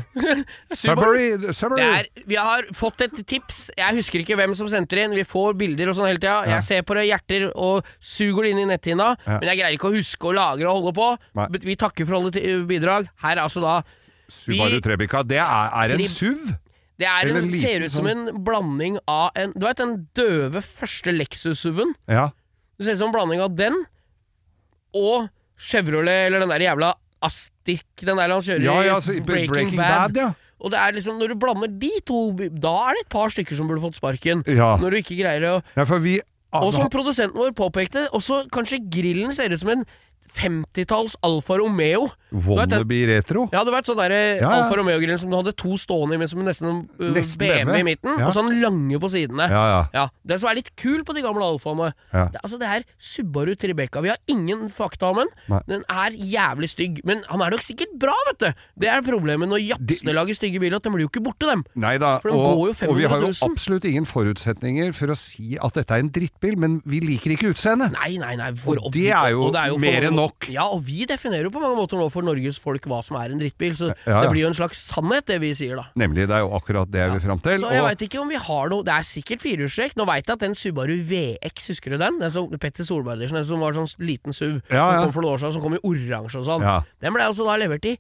[0.74, 1.82] Subaru, Subaru.
[1.84, 3.64] Er, vi har fått et tips.
[3.78, 5.16] Jeg husker ikke hvem som sendte det inn.
[5.18, 6.38] Vi får bilder og sånn hele tida.
[6.46, 6.58] Ja.
[6.58, 9.12] Jeg ser på det, hjerter, og suger det inn i netthinna.
[9.26, 9.38] Ja.
[9.42, 11.10] Men jeg greier ikke å huske å lagre og holde på.
[11.42, 11.48] Nei.
[11.68, 13.10] Vi takker for alle bidrag.
[13.24, 13.80] Her er altså da
[14.32, 15.24] Subaru vi- Trebica.
[15.28, 16.52] Det er, er en SUV.
[17.02, 19.96] Det en, en liten ser ut som sånn- en blanding av en Du vet den
[20.14, 21.96] døve første Lexus-SUV-en?
[22.08, 22.28] Ja.
[22.82, 23.76] Det ser ut som en blanding av den
[24.98, 25.30] og
[25.62, 29.78] Chevrolet, eller den der jævla Astic, den der han kjører Ja, ja, i Breaking, Breaking,
[29.78, 30.18] Bad.
[30.18, 30.32] ja.
[30.62, 33.58] Og det er liksom, når du blander de to, da er det et par stykker
[33.58, 34.42] som burde fått sparken.
[34.50, 34.76] Ja.
[34.82, 36.20] Når du ikke greier å ja, vi
[36.58, 39.86] Og som produsenten vår påpekte, også kanskje grillen ser ut som en
[40.38, 42.10] 50-talls Alfa Romeo.
[42.32, 43.50] Det- Wannabe retro.
[43.52, 44.64] Ja, du vet sånn derre Ja, ja.
[44.64, 48.18] Alfa Romeo-grill som du hadde to stående i, som nesten, uh, Nesten BMW i midten,
[48.18, 48.28] Ja.
[48.28, 49.50] og sånn lange på sidene.
[49.50, 49.88] Ja, ja.
[49.94, 52.26] Ja, Det som er litt kul på de gamle Alfaene Ja.
[52.32, 54.02] det, Altså det er Subaru Tribeca.
[54.02, 55.28] Vi har ingen fakta om den.
[55.50, 55.60] Nei.
[55.68, 57.02] Den er jævlig stygg.
[57.06, 58.54] Men han er nok sikkert bra, vet du.
[58.80, 61.64] Det er problemet når Japsene lager stygge biler, at de blir jo ikke borte, dem.
[61.76, 65.08] Nei da, For den og, går jo og vi har jo absolutt ingen forutsetninger for
[65.08, 67.92] å si at dette er en drittbil, men vi liker ikke utseendet.
[67.92, 68.52] Nei, nei, nei.
[68.54, 70.48] For, Og det er jo og det på mer enn nok.
[70.50, 73.32] Ja, og vi definerer jo på mange måter nå for Norges folk hva som er
[73.32, 73.74] en drittbil.
[73.76, 74.22] Så Ja, ja.
[74.22, 75.86] det blir jo en slags sannhet, det vi sier da.
[75.96, 77.60] Nemlig, det er jo akkurat det jeg vil fram til.
[77.60, 79.96] Så jeg og- veit ikke om vi har noe Det er sikkert firehjulstrekk.
[79.96, 82.20] Nå veit jeg at den Subaru VX, husker du den?
[82.20, 85.34] Den som Petter Solberg Edition, den som var sånn liten SUV som kom for noen
[85.36, 86.84] år siden, som kom i oransje og sånn.
[87.02, 87.98] Den ble altså da levert i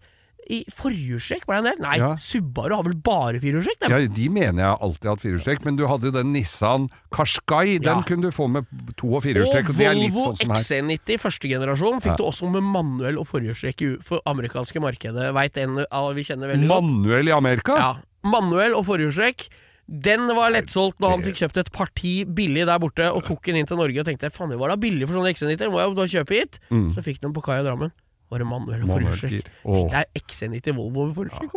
[0.49, 1.80] i forhjulstrekk, det en del?
[1.84, 2.15] Nei, Ja.
[2.15, 3.89] Subaru har vel bare firehjulstrekk.
[3.89, 7.80] Ja, De mener jeg alltid har hatt firehjulstrekk, men du hadde jo den Nissan Qashqai.
[7.82, 8.01] Den Ja.
[8.01, 8.65] kunne du få med
[8.97, 10.58] to og Og firehjulstrekk, og er litt Volvo sånn som her.
[10.58, 15.34] XC90 første generasjon fikk du også med manuell og forhjulstrekk for amerikanske markedet.
[15.34, 15.75] Veit en
[16.15, 16.84] vi kjenner veldig godt.
[16.84, 17.75] Manuell i Amerika?
[17.77, 19.49] Ja, manuell og forhjulstrekk.
[19.89, 23.56] Den var lettsolgt når han fikk kjøpt et parti billig der borte, og tok den
[23.58, 25.89] inn til Norge og tenkte faen, det var da billig for sånne XC90, må jeg
[25.89, 26.60] jo da kjøpe hit.
[26.95, 27.91] Så fikk den på kai i Drammen.
[28.32, 28.86] Var det manuell.
[28.88, 29.50] Forhjulstrekk?
[29.67, 29.89] Oh.
[29.91, 31.56] Det er XC90 Volvo forhjulstrekk.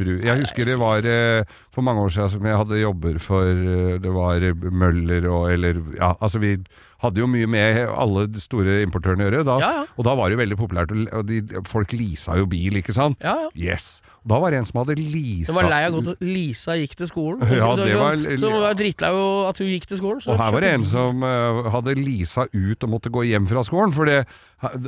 [0.00, 0.12] bru.
[0.26, 3.94] Jeg husker det var eh, for mange år siden som jeg hadde jobber for eh,
[4.02, 6.56] Det var eh, Møller og eller Ja, altså vi
[7.02, 9.44] hadde jo mye med alle de store importørene å gjøre.
[9.44, 9.84] Da, Ja, ja.
[9.96, 13.18] Og da var det jo veldig populært, og de, folk leasa jo bil, ikke sant?
[13.20, 13.50] Ja, ja.
[13.54, 14.00] Yes.
[14.26, 17.06] Da var det en som hadde leasa Det var lei av godt Lisa gikk til
[17.06, 17.44] skolen.
[17.60, 20.20] Ja, det var- Så hun var drittlei av at hun gikk til skolen.
[20.24, 23.46] så Og her var det en som uh, hadde leasa ut og måtte gå hjem
[23.46, 23.92] fra skolen.
[23.94, 24.24] For det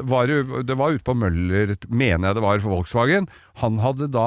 [0.08, 0.26] var,
[0.66, 3.28] det var ute på Møller, mener jeg det var, for Volkswagen.
[3.62, 4.26] Han hadde da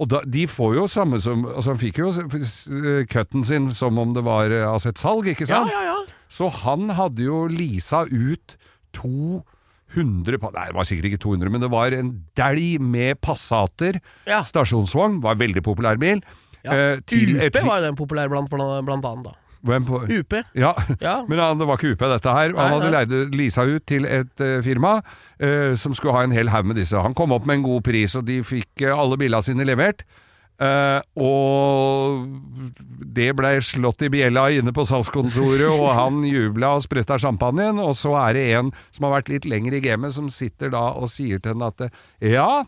[0.00, 2.66] Og da, de får jo samme som Altså, han fikk jo s-
[3.12, 5.70] cutten sin som om det var eh, altså et salg, ikke sant?
[5.70, 5.98] Ja, ja, ja.
[6.30, 8.56] Så han hadde jo leasa ut
[8.96, 13.98] 200 Nei, det var sikkert ikke 200, men det var en dælj med Passater.
[14.28, 14.44] Ja.
[14.46, 15.18] Stasjonsvogn.
[15.24, 16.22] Var en veldig populær bil.
[16.62, 16.76] Ja.
[16.76, 19.36] Eh, UP var jo den populær blant, blant, blant annet, da.
[19.60, 20.32] UP.
[20.54, 21.24] ja, Ja.
[21.28, 22.54] men han, det var ikke UP dette her.
[22.56, 25.00] Han hadde leid Lisa ut til et uh, firma
[25.42, 26.96] uh, som skulle ha en hel haug med disse.
[26.96, 30.06] Han kom opp med en god pris, og de fikk uh, alle bilene sine levert.
[30.60, 32.26] Eh, og
[33.16, 37.80] det ble slått i bjella inne på salgskontoret, og han jubla og spretta champagnen.
[37.80, 40.90] Og så er det en som har vært litt lenger i gamet, som sitter da
[41.00, 42.64] og sier til henne at eh, ja,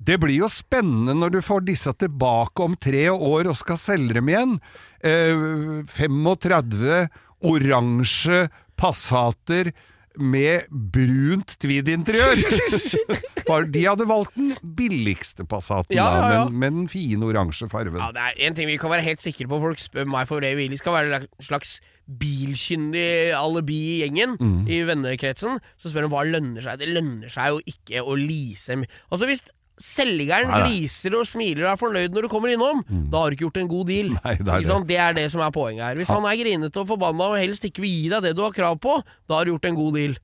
[0.00, 4.16] det blir jo spennende når du får disse tilbake om tre år og skal selge
[4.16, 4.56] dem igjen.
[5.04, 7.04] Uh, 35
[7.50, 8.46] oransje
[8.80, 9.74] Passater
[10.18, 12.34] med brunt tweed-interiør.
[13.74, 16.40] De hadde valgt den billigste Passaten, Ja, ja, ja.
[16.44, 17.98] da, men med den fine oransje farven.
[17.98, 19.58] Ja, det er en ting vi kan være helt sikre på.
[19.62, 21.78] Folk spør meg for det vi skal være en slags
[22.20, 24.66] bilkyndig alibi i gjengen, Mm.
[24.68, 25.60] i vennekretsen.
[25.78, 26.78] Så spør de hva lønner seg.
[26.78, 28.76] Det lønner seg jo ikke å lease
[29.10, 29.42] Altså hvis
[29.80, 30.68] selgeren Nei, nei.
[30.68, 33.60] gliser og smiler og er fornøyd når du kommer innom, da har du ikke gjort
[33.62, 34.10] en god deal.
[34.20, 34.88] Nei, det er Ikke sant?
[34.90, 35.98] det er det som er poenget her.
[36.00, 38.54] Hvis han er grinete og forbanna og helst ikke vil gi deg det du har
[38.56, 38.98] krav på,
[39.30, 40.16] da har du gjort en god deal.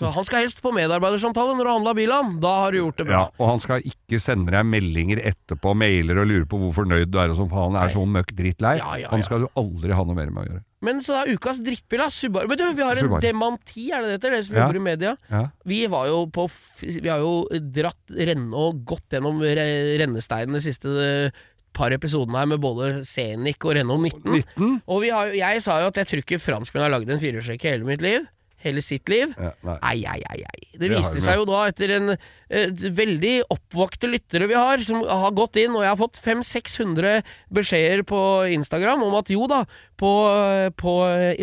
[0.00, 2.34] Så han skal helst på medarbeidersamtale når du handla bilen.
[2.40, 3.18] Da har du gjort det bra.
[3.24, 7.10] Ja, og han skal ikke sende deg meldinger etterpå, mailer og lure på hvor fornøyd
[7.12, 8.78] du er og sånn, for han er så møkk drittlei.
[8.80, 10.64] Ja, ja, Han skal du aldri ha noe mer med å gjøre.
[10.82, 12.06] Men så er ukas drittbil, da.
[12.08, 12.48] Subaru.
[12.48, 13.20] Men du, vi har en Subaru.
[13.20, 14.30] demanti, er det det heter?
[14.32, 15.14] Dere som jobber i media.
[15.28, 15.42] Ja.
[15.68, 16.46] Vi var jo på
[16.80, 17.34] Vi har jo
[17.76, 21.30] dratt renne og gått gjennom re- rennesteinen de siste eh,
[21.76, 24.32] par episodene her med både Scenic og Renault 19.
[24.56, 24.82] 19?
[24.88, 27.68] Og vi har, jeg sa jo at jeg tror ikke franskmenn har lagd en firehjulstrekker
[27.68, 28.24] i hele mitt liv.
[28.60, 29.32] Hele sitt liv.
[29.38, 29.76] Ja, nei.
[29.90, 30.66] Ei, ei, ei, ei.
[30.74, 35.00] Det Det viste seg jo da etter en eh, veldig oppvakte lyttere vi har, som
[35.04, 38.20] har gått inn, og jeg har fått 500-600 beskjeder på
[38.56, 39.64] Instagram om at jo da,
[40.00, 40.10] på,
[40.80, 40.92] på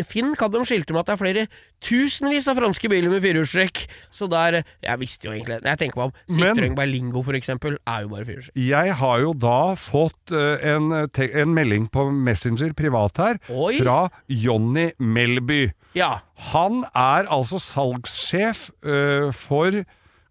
[0.08, 1.46] Finn kan de skilte med at det er flere
[1.84, 3.84] tusenvis av franske biler med firehjulstrekk.
[4.14, 6.16] Så der Jeg visste jo egentlig Jeg tenker meg om.
[6.34, 8.62] Citroën Berlingo for eksempel er jo bare firehjulstrekk.
[8.68, 13.78] Jeg har jo da fått eh, en, en melding på Messenger privat her Oi.
[13.80, 15.68] fra Jonny Melby.
[15.96, 16.18] Ja.
[16.52, 19.80] Han er altså salgssjef eh, for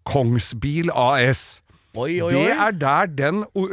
[0.08, 1.60] Kongsbil AS.
[1.98, 3.66] Oi, oi, Det er der den o-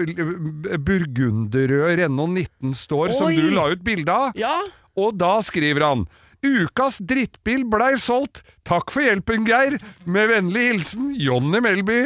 [0.86, 4.32] burgunderrøde Renault 19 står, som du la ut bilde av.
[4.40, 4.56] Ja.
[4.98, 6.06] Og da skriver han
[6.46, 8.44] Ukas drittbil blei solgt.
[8.66, 9.76] Takk for hjelpen, Geir.
[10.10, 11.98] Med vennlig hilsen Jonny Melby,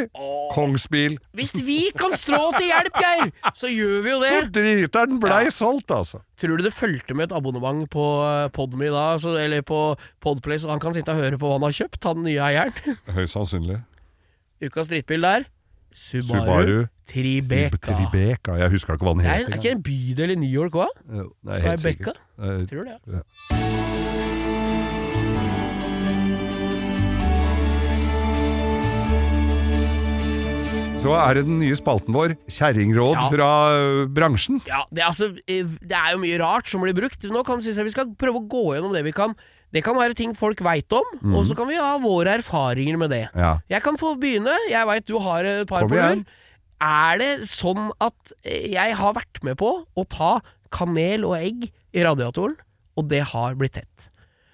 [0.54, 1.18] Kongsbil.
[1.36, 4.32] Hvis vi kan strå til hjelp, Geir, så gjør vi jo det.
[4.32, 5.54] Så driteren blei Ja.
[5.54, 6.22] solgt, altså.
[6.40, 9.80] Tror du det fulgte med et abonnement på eh, Podme da, så, eller på
[10.24, 12.98] Podplace, så han kan sitte og høre på hva han har kjøpt, han nye eieren?
[13.12, 13.80] Høyst sannsynlig.
[14.64, 15.46] Ukas drittbil der
[15.92, 17.78] Subaru, Subaru Tribeca.
[17.96, 18.56] Tribeca.
[18.60, 19.52] Jeg husker ikke hva den Det er, heter.
[19.52, 20.88] er ikke en bydel i New York òg?
[21.44, 22.14] Tribeca?
[22.38, 22.98] Eh, Tror det.
[23.02, 23.22] Altså.
[31.00, 33.28] Så er det den nye spalten vår, Kjerringråd Ja.
[33.32, 33.50] fra
[34.12, 34.58] bransjen.
[34.68, 37.22] Ja, det, er altså, eh, det er jo mye rart som blir brukt.
[37.24, 39.32] Nå kan synes jeg vi skal prøve å gå gjennom det vi kan.
[39.72, 43.10] Det kan være ting folk veit om, og så kan vi ha våre erfaringer med
[43.14, 43.28] det.
[43.38, 43.58] Ja.
[43.70, 44.56] Jeg kan få begynne.
[44.70, 46.24] Jeg veit du har et par på lur.
[46.80, 50.40] Er det sånn at eh, jeg har vært med på å ta
[50.72, 52.56] kanel og egg i radiatoren,
[52.96, 53.86] og det har blitt tett?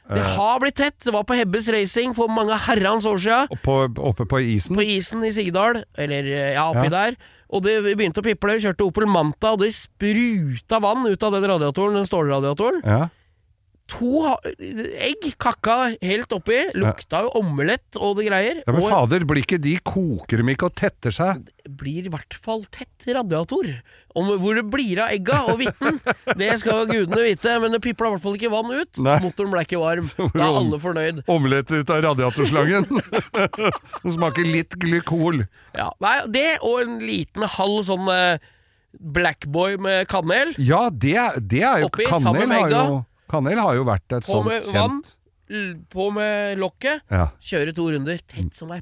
[0.06, 0.34] Det Eh.
[0.36, 0.98] har blitt tett.
[1.02, 3.40] Det var på Hebbes Racing for mange herrens år sia.
[3.50, 4.76] Oppe på isen.
[4.76, 6.90] På isen i Sigdal, eller eh, ja, oppi Ja.
[7.08, 7.16] der.
[7.50, 8.54] Og det begynte å piple.
[8.58, 12.82] Vi kjørte Opel Manta, og det spruta vann ut av den radiatoren, den stålradiatoren.
[12.84, 13.08] Ja.
[13.86, 16.58] To egg kakka helt oppi.
[16.74, 18.62] Lukta jo omelett og det greier.
[18.64, 21.44] ja, men og fader, blir ikke de koker dem ikke og tetter seg?
[21.66, 23.68] blir i hvert fall tett radiator.
[24.16, 25.98] Om hvor det blir av egga og hvitten,
[26.38, 27.56] det skal gudene vite.
[27.62, 29.00] Men det pipla i hvert fall ikke vann ut.
[29.02, 29.16] Nei.
[29.24, 30.10] Motoren ble ikke varm.
[30.36, 31.22] Da er alle fornøyd.
[31.32, 32.86] Omelett ut av radiatorslangen.
[34.02, 35.44] Som smaker litt glykol.
[35.76, 38.46] Ja, Nei, det og en liten halv sånn eh,
[38.96, 40.54] Blackboy med kanel.
[40.62, 41.16] Ja, det,
[41.50, 43.02] det er jo Oppi, sammen Kanel med har egga.
[43.28, 45.02] Kanel har jo vært et På sånt med vann.
[45.02, 45.14] kjent
[45.92, 47.02] På med lokket.
[47.10, 47.28] ja.
[47.40, 48.18] Kjøre to runder.
[48.26, 48.80] Tett som ei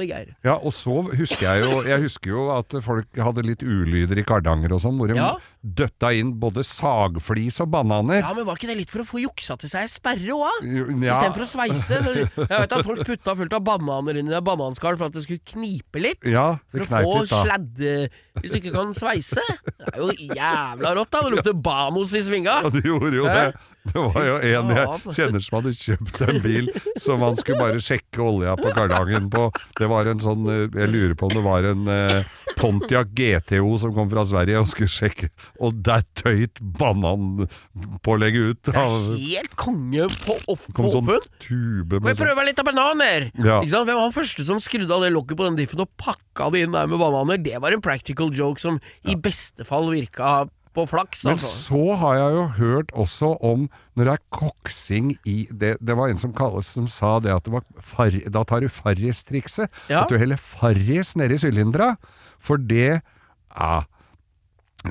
[0.00, 0.30] Geir.
[0.42, 4.24] ja, og så husker jeg jo Jeg husker jo at folk hadde litt ulyder i
[4.24, 5.36] Kardanger og sånn, hvor de Ja.
[5.62, 8.20] døtta inn både sagflis og bananer.
[8.24, 10.72] Ja, men var ikke det litt for å få juksa til seg sperre òg, da?
[11.06, 12.00] Ja, Istedenfor å sveise.
[12.02, 15.12] Så jeg vet at folk putta fullt av bananer inn i det bananskall for at
[15.12, 16.24] det skulle knipe litt.
[16.24, 17.42] ja, For det å kneip få litt da.
[17.44, 19.44] sladde Hvis du ikke kan sveise.
[19.76, 21.20] Det er jo jævla rått, da.
[21.22, 22.62] Det lukter Banos i svinga.
[22.64, 23.52] Ja, det gjorde jo det.
[23.82, 26.68] Det var jo en jeg kjenner som hadde kjøpt en bil
[27.02, 29.48] som han skulle bare sjekke olja på kardangen på.
[29.82, 33.72] Det var en sånn eh, Jeg lurer på om det var en eh, Pontiac GTO
[33.82, 35.30] som kom fra Sverige og skulle sjekke,
[35.64, 38.70] og der tøyt bananpålegget ut.
[38.76, 41.08] Av- helt konge på, opp, kom sånn
[41.42, 43.28] tube Kan vi prøve sånn prøve litt av bananer?
[43.38, 43.58] Ja.
[43.62, 43.88] Ikke sant?
[43.88, 46.64] Hvem var den første som skrudde av det lokket på den diffen og pakka det
[46.66, 47.40] inn der med bananer?
[47.42, 50.42] Det var en practical joke som i beste fall virka
[50.74, 51.24] på flaks.
[51.24, 51.50] Men Altså.
[51.68, 56.08] så har jeg jo hørt også om når det er koksing i Det, det var
[56.08, 59.68] en som, kalles, som sa det at det var far, da tar du farristrikset.
[59.88, 60.02] Ja.
[60.02, 61.96] At du heller farris nedi sylindera.
[62.40, 63.02] For det
[63.52, 63.82] ja,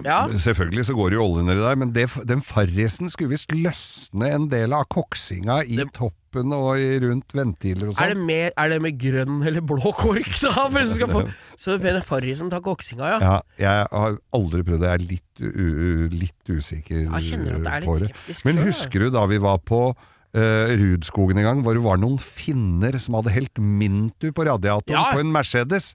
[0.06, 0.22] Ja.
[0.40, 4.30] Selvfølgelig så går det jo olje nedi der, men det, den farrisen skulle visst løsne
[4.38, 8.26] en del av koksinga i Det- toppen og i, rundt ventiler og Er det, sånn.
[8.26, 10.70] mer, er det med grønn eller blå kork, da?
[11.12, 11.26] Få,
[11.60, 13.20] så mener Farrisen tar koksinga, ja.
[13.20, 14.88] Ja, jeg har aldri prøvd det.
[14.88, 18.16] Jeg er litt, u, litt usikker at det er på litt det.
[18.16, 18.46] skeptisk.
[18.48, 19.84] Men husker du da vi var på
[20.32, 24.96] Uh, Rudskogen en gang, hvor det var noen finner som hadde helt Mintu på radiatoren
[24.96, 25.12] Ja.
[25.12, 25.90] på en Mercedes?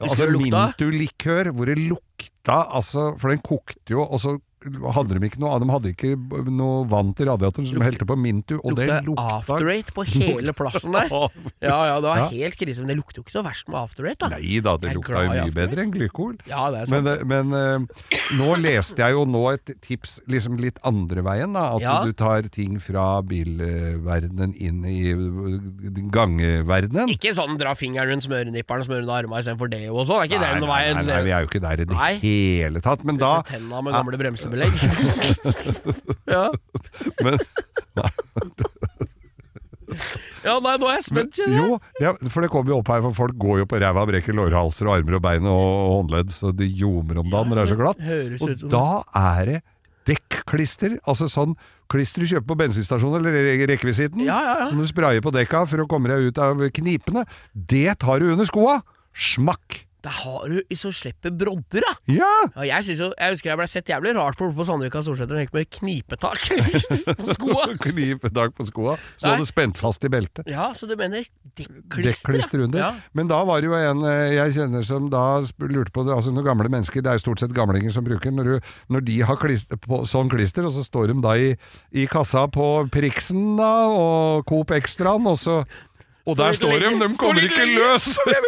[0.00, 4.38] Altså Mintolikør, hvor det lukta altså, For den kokte jo, og så
[4.94, 6.10] hadde de ikke noe De hadde ikke
[6.52, 9.68] noe vann til radiatoren, så de Lukte- helte på Mintu, og det Lukta lukta after
[9.72, 11.08] eight på hele plassen der.
[11.64, 12.28] Ja, ja, det var Ja.
[12.28, 12.78] helt krise.
[12.84, 14.28] Men det lukter jo ikke så verst med after eight, da.
[14.34, 16.36] Nei da, det lukta jo mye bedre enn glykol.
[16.46, 17.04] Ja, det er sant.
[17.24, 18.04] Men, men uh,
[18.36, 21.74] nå leste jeg jo nå et tips liksom litt andre veien, da.
[21.76, 22.04] At Ja.
[22.04, 27.10] du tar ting fra bilverdenen inn i eh, gangverdenen.
[27.14, 30.20] Ikke sånn dra fingeren rundt smørenipperen og smøre under armene istedenfor det og sånn.
[30.24, 30.96] Det er ikke den nei, veien.
[31.00, 33.04] nei, nei, vi er jo ikke der i det hele tatt.
[33.08, 34.18] Men da Pusse tenna med gamle
[34.52, 34.74] bremsebelegg.
[36.34, 36.44] ja.
[37.24, 37.38] men,
[40.46, 41.66] ja, nei, nå er jeg spent, kjenner jeg.
[41.66, 44.36] Jo, ja, for det kommer jo opp her, for folk går jo på ræva, brekker
[44.38, 45.64] lårhalser og armer og bein og
[45.96, 48.00] håndledd, så det ljomer om dagen når det er så glatt.
[48.46, 48.84] Og da
[49.36, 49.58] er det
[50.10, 51.52] dekklister, altså sånn
[51.90, 54.66] klister du kjøper på bensinstasjonen eller re- rekvisitten, Ja, ja, ja.
[54.70, 58.30] som du sprayer på dekka for å komme deg ut av knipene, det tar du
[58.32, 58.78] under skoa.
[59.10, 59.82] Smakk!
[60.04, 61.92] Da har du så slipper brodder, da.
[62.08, 62.30] Ja!
[62.54, 65.36] Ja, jeg, synes jo, jeg husker jeg ble sett jævlig rart på på Sandvika Storsenter
[65.36, 66.46] og gikk med knipetak
[67.20, 67.66] på skoa.
[67.84, 69.34] Knipetak på skoa, så Nei.
[69.34, 70.48] hadde spent fast i beltet.
[70.50, 71.26] Ja, så du mener
[71.58, 72.06] dekklister?
[72.08, 72.80] Dekklister under.
[72.80, 72.90] Ja.
[73.16, 75.24] Men da var det jo en eh, jeg kjenner som da
[75.66, 78.32] lurte på det, altså noen gamle mennesker, det er jo stort sett gamlinger som bruker,
[78.34, 81.52] når, du, når de har klister, på, sånn klister, og så står de da i,
[81.92, 85.60] i kassa på Priksen da, og Coop Extraen, og så
[86.30, 88.08] og der står de, de kommer ikke løs!
[88.30, 88.42] Jeg?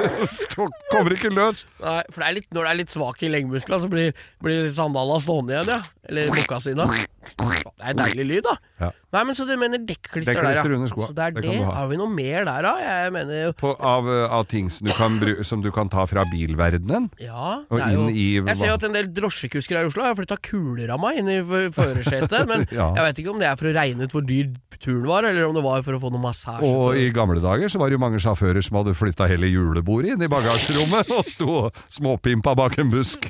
[0.90, 1.64] Kommer ikke løs!
[1.82, 4.12] Nei, for det litt, når det er litt svak i leggmusklene, så blir,
[4.44, 5.80] blir sandala stående igjen, ja.
[6.10, 6.86] Eller mokkasina.
[6.90, 8.54] Det er deilig lyd, da.
[8.80, 8.88] Ja.
[9.14, 10.62] Nei, men Så du mener dekklister der, ja.
[10.64, 10.90] under.
[10.90, 11.54] Så det er Det.
[11.66, 12.72] Har vi noe mer der, da?
[12.82, 15.90] Jeg mener jo På, av, eh, av ting som du, kan, bru- som du kan
[15.92, 17.08] ta fra bilverdenen.
[17.22, 20.02] Ja, Og er jo, i- Jeg ser jo at en del drosjekusker her i Oslo
[20.06, 21.38] har flytta kuleramma inn i
[21.74, 22.46] førersetet.
[22.50, 22.90] Men Ja.
[22.96, 24.50] jeg vet ikke om det er for å regne ut hvor dyr
[24.80, 26.64] turen var, eller om det var for å få noe massasje.
[26.64, 30.14] Og i gamle dager så var det jo mange sjåfører som hadde flytta hele julebordet
[30.14, 33.28] inn i bagasjerommet og sto og småpimpa bak en busk.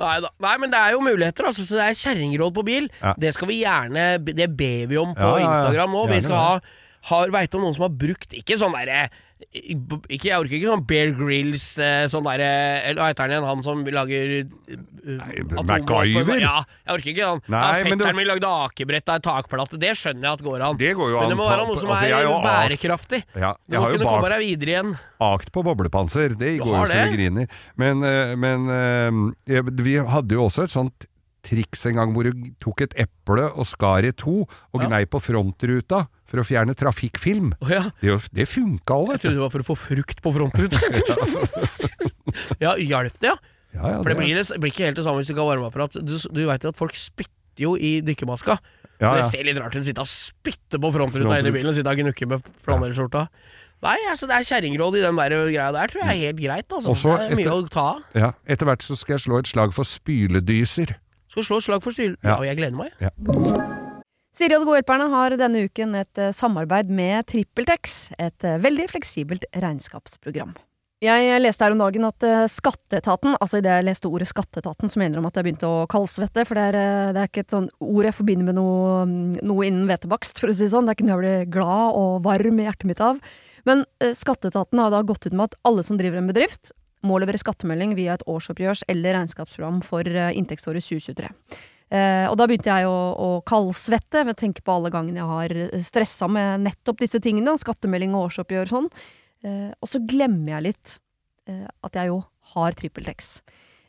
[0.00, 0.16] Nei.
[0.42, 1.64] Nei, men det er jo muligheter, altså.
[1.66, 2.88] Så det er kjerringråd på bil.
[3.02, 3.14] Ja.
[3.20, 5.50] Det skal vi gjerne Det ber vi om på ja, ja.
[5.50, 6.06] Instagram nå.
[6.10, 6.54] Vi skal ha
[7.10, 9.06] har, Veit om noen som har brukt Ikke sånn derre
[9.50, 12.50] ikke, Jeg orker ikke sånn Bear Grills eh, Sånn derre
[12.86, 13.46] Eller hva heter han igjen?
[13.48, 16.40] Han som lager uh, MacGyver?
[16.42, 19.80] Ja, jeg orker ikke Nei, ja, Fetteren min lagde akebrett av ei takplate.
[19.80, 20.78] Det skjønner jeg at går an.
[20.80, 23.22] Det går jo Men det må være noe som altså, er bærekraftig.
[23.34, 24.94] Ja, Du må har kunne komme deg videre igjen.
[25.20, 26.36] akt på boblepanser.
[26.40, 27.62] Det Du går jo så det griner.
[27.80, 31.09] Men, eh, men eh, vi hadde jo også et sånt
[31.42, 34.88] triks en gang hvor du tok et eple og skar i to og Ja.
[34.88, 37.52] gnei på frontruta for å fjerne trafikkfilm.
[37.60, 37.90] Oh, ja.
[38.00, 39.28] Det, det funka òg, Jeg vet du.
[39.28, 40.78] trodde det var for å få frukt på frontruta.
[42.64, 43.36] ja, hjalp det, ja?
[43.70, 45.52] Ja, ja, For det blir, det blir ikke helt det samme hvis du ikke har
[45.54, 45.98] varmeapparat.
[46.02, 48.56] Du, du veit jo at folk spytter jo i dykkermaska.
[49.00, 51.38] ja, Det ser litt rart ut å sitte og spytte på frontruta Frontruta.
[51.44, 53.28] inni bilen og sitte og gnukke med flanellskjorta.
[53.80, 56.66] Nei, altså det er kjerringråd i den der greia der, tror jeg er helt greit.
[56.76, 56.90] Altså.
[56.92, 58.02] Også det er mye etter- å ta av.
[58.18, 58.32] ja.
[58.44, 60.96] Etter hvert så skal jeg slå et slag for spyledyser.
[61.30, 62.16] Skal slå slag for styr.
[62.18, 62.34] Ja.
[62.34, 63.90] Ja, og jeg gleder meg.
[64.34, 68.60] Siri og de gode hjelperne har denne uken et eh, samarbeid med TrippelTex, et eh,
[68.62, 70.52] veldig fleksibelt regnskapsprogram.
[71.02, 75.02] Jeg leste her om dagen at eh, Skatteetaten, altså idet jeg leste ordet Skatteetaten, så
[75.02, 77.70] mener de at jeg begynte å kaldsvette, for det er, det er ikke et sånn
[77.82, 80.86] ord jeg forbinder med noe, mm, noe innen hvetebakst, for å si det sånn.
[80.86, 83.18] Det er ikke noe jeg blir glad og varm i hjertet mitt av.
[83.66, 86.70] Men Skatteetaten har da gått ut med at alle som driver en bedrift,
[87.06, 91.30] må levere skattemelding via et årsoppgjørs- eller regnskapsprogram for eh, inntektsåret 2023.
[91.90, 95.30] Eh, og da begynte jeg å, å kaldsvette ved å tenke på alle gangene jeg
[95.30, 98.90] har stressa med nettopp disse tingene, skattemelding og årsoppgjør og sånn.
[99.42, 100.94] Eh, og så glemmer jeg litt
[101.50, 102.20] eh, at jeg jo
[102.54, 103.32] har TrippelTex.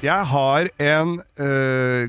[0.00, 2.08] Jeg har en øh,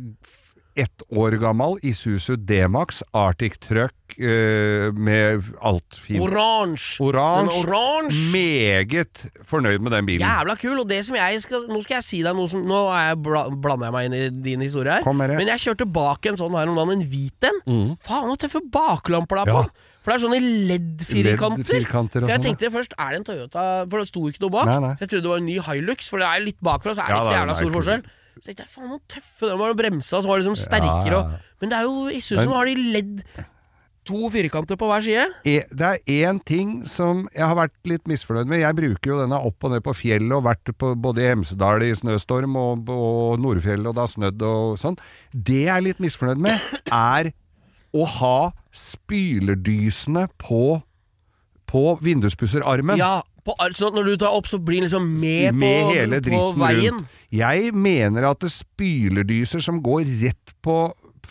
[0.79, 6.21] ett år gammel Isuzu D-Max Arctic Truck øh, med alt fint.
[6.23, 7.03] Oransje.
[7.03, 7.59] Oransje.
[7.59, 8.31] er.
[8.31, 10.23] Meget fornøyd med den bilen.
[10.23, 10.79] Jævla kul.
[10.79, 13.21] Og det som jeg skal Nå skal jeg si deg noe som Nå er jeg
[13.27, 15.03] bla, blander jeg meg inn i din historie her.
[15.03, 15.41] Kom med det.
[15.41, 17.63] Men jeg kjørte bak en sånn her om dagen, en hvit en.
[17.67, 17.95] Mm.
[18.07, 19.63] Faen, så tøffe baklamper der på.
[19.67, 19.89] Ja.
[20.01, 20.39] For det er sånne
[20.71, 21.67] LED-firkanter.
[21.69, 24.65] Så jeg sånn, tenkte først, er det en Toyota For det sto ikke noe bak.
[24.71, 24.93] Nei, nei.
[24.97, 27.11] Så jeg trodde det var en ny Hilux, for det er litt bakfra, så er
[27.13, 28.03] det ikke så jævla stor forskjell.
[28.41, 31.17] Så tenkte jeg, faen så tøffe de var, og bremsa så var liksom sterkere.
[31.21, 33.25] Og, men det er jo Isuzu som har de LED
[34.09, 35.27] to firkanter på hver side.
[35.45, 38.63] E- Det er én ting som jeg har vært litt misfornøyd med.
[38.63, 41.85] Jeg bruker jo denne opp og ned på fjellet, og vært på både i Hemsedal
[41.85, 44.97] i snøstorm og, og Nordfjellet, og det har snødd og sånn.
[45.35, 47.29] Det jeg er litt misfornøyd med, er
[47.93, 48.37] å ha
[48.75, 50.81] spylerdysene på
[51.71, 52.99] på vinduspusserarmen.
[52.99, 55.93] Ja, På, sånn at når du tar opp, så blir den liksom med, med på,
[55.95, 56.99] hele på veien.
[56.99, 57.21] rundt.
[57.33, 60.75] Jeg mener at det spylerdyser som går rett på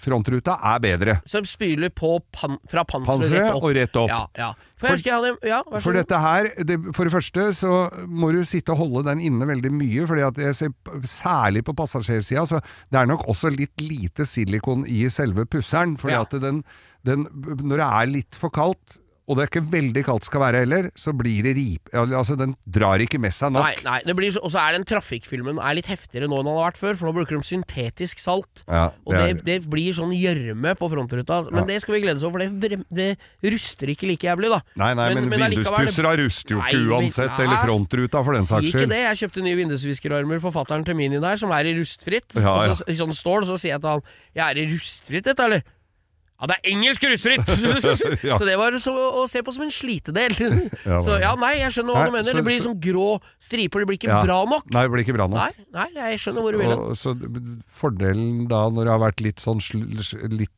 [0.00, 1.14] frontruta, er bedre.
[1.28, 3.62] Som spyler på pan, fra panseret rett opp.
[3.68, 4.08] og rett opp.
[4.12, 4.50] Ja, ja.
[4.80, 7.72] For, For- Ja, For dette her, det, for det første så
[8.08, 10.72] må du sitte og holde den inne veldig mye, fordi at jeg ser
[11.04, 16.16] særlig på passasjersida, så det er nok også litt lite silikon i selve pusseren, fordi
[16.16, 16.62] at den,
[17.04, 17.26] den,
[17.60, 18.99] når det er litt for kaldt,
[19.30, 22.56] og det er ikke veldig kaldt skal være heller, så blir det rip, altså den
[22.66, 23.62] drar ikke med seg nok.
[23.62, 26.48] Nei, nei, det blir så, og så er den trafikkfilmen er litt heftigere nå enn
[26.50, 28.64] den har vært før, for nå bruker de syntetisk salt.
[28.66, 31.44] Ja, Og det det, er- det blir sånn gjørme på frontruta.
[31.52, 31.66] Men Ja.
[31.70, 34.60] det skal vi glede oss over, for det, det ruster ikke like jævlig, da.
[34.76, 38.66] Nei, nei, men, allikevel, vinduspussere ruster jo ikke uansett, nei, eller frontruta for den Sier
[38.66, 39.00] si ikke det.
[39.06, 42.34] Jeg kjøpte nye vindusviskerarmer, forfatteren til Mini der, som er i rustfritt.
[42.34, 44.02] Ja, og så, sånn stål, så sier jeg til han
[44.34, 45.62] Jeg er i rustfritt, dette, eller?
[46.40, 47.50] Ja, det er engelsk russfritt.
[48.24, 48.36] Ja.
[48.40, 50.32] Så det var så, å se på som en slitedel.
[50.86, 52.30] Ja, så ja, nei, jeg skjønner hva Nei, du mener.
[52.30, 53.08] så- det blir så- sånn grå
[53.40, 54.64] striper, det blir ikke bra nok.
[54.72, 55.38] Nei, det blir ikke bra nok.
[55.38, 56.96] Nei, nei, jeg skjønner hvor du vil hen.
[56.96, 57.14] Så
[57.80, 59.84] fordelen da, når det har vært litt sånn, sl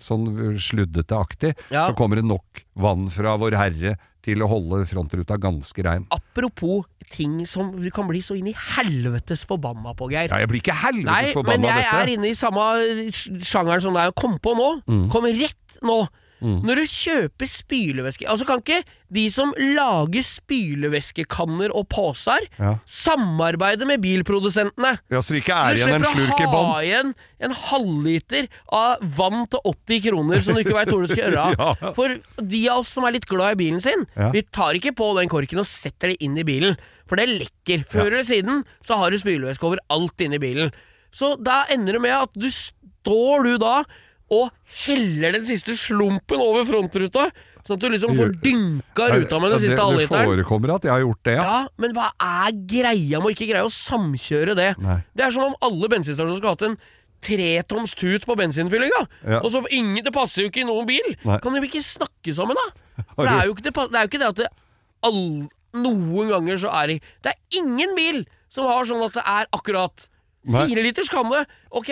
[0.02, 0.30] sånn
[0.62, 6.04] sluddete-aktig, så kommer det nok vann fra Vår Herre til å holde frontruta ganske rein.
[6.14, 10.30] Apropos ting som du kan bli så inn i helvetes forbanna på, Geir.
[10.30, 12.68] Ja, jeg blir ikke helvetes Nei, men forbanna av jeg er inne i samme
[13.12, 14.14] sj- sjangeren som deg.
[14.16, 14.68] Kom på nå.
[14.86, 15.02] Mm.
[15.12, 16.02] Kom rett nå.
[16.42, 18.80] Når du kjøper spylevæske Altså Kan ikke
[19.14, 22.72] de som lager spylevæskekanner og poser, Ja.
[22.84, 24.98] samarbeide med bilprodusentene?
[25.12, 27.14] Ja, så de ikke er du igjen en slipper slurk i å ha igjen
[27.46, 31.44] en halvliter av vann til 80 kroner som du ikke veit hvor du skal gjøre
[31.46, 31.76] av.
[31.80, 31.92] Ja.
[31.94, 34.30] For de av oss som er litt glad i bilen sin, Ja.
[34.34, 36.76] vi tar ikke på den korken og setter det inn i bilen.
[37.06, 37.84] For det lekker.
[37.86, 40.72] Før eller siden så har du spylevæske over alt inni bilen.
[41.12, 43.84] Så da ender det med at du står du da
[44.32, 44.48] og
[44.86, 47.26] heller den siste slumpen over frontruta,
[47.62, 50.24] sånn at du liksom får dynka ruta med den siste halvliteren.
[50.24, 51.44] det forekommer at jeg har gjort det, ja.
[51.44, 54.72] Ja, men hva er greia med å ikke greie å samkjøre det?
[54.82, 54.98] Nei.
[55.14, 56.78] Det er som om alle bensinstasjoner skulle hatt en
[57.22, 59.02] tretoms tut på bensinfyllinga.
[59.22, 59.40] Ja.
[59.44, 61.12] Og så ingen, Det passer jo ikke i noen bil.
[61.22, 61.38] Nei.
[61.42, 62.66] Kan de ikke snakke sammen, da?
[63.14, 64.48] For det er jo ikke det, det, jo ikke det at det
[65.06, 65.20] all,
[65.72, 68.18] Noen ganger så er det Det er ingen bil
[68.52, 70.02] som har sånn at det er akkurat
[70.44, 71.44] fire liters kanne.
[71.72, 71.88] Ok,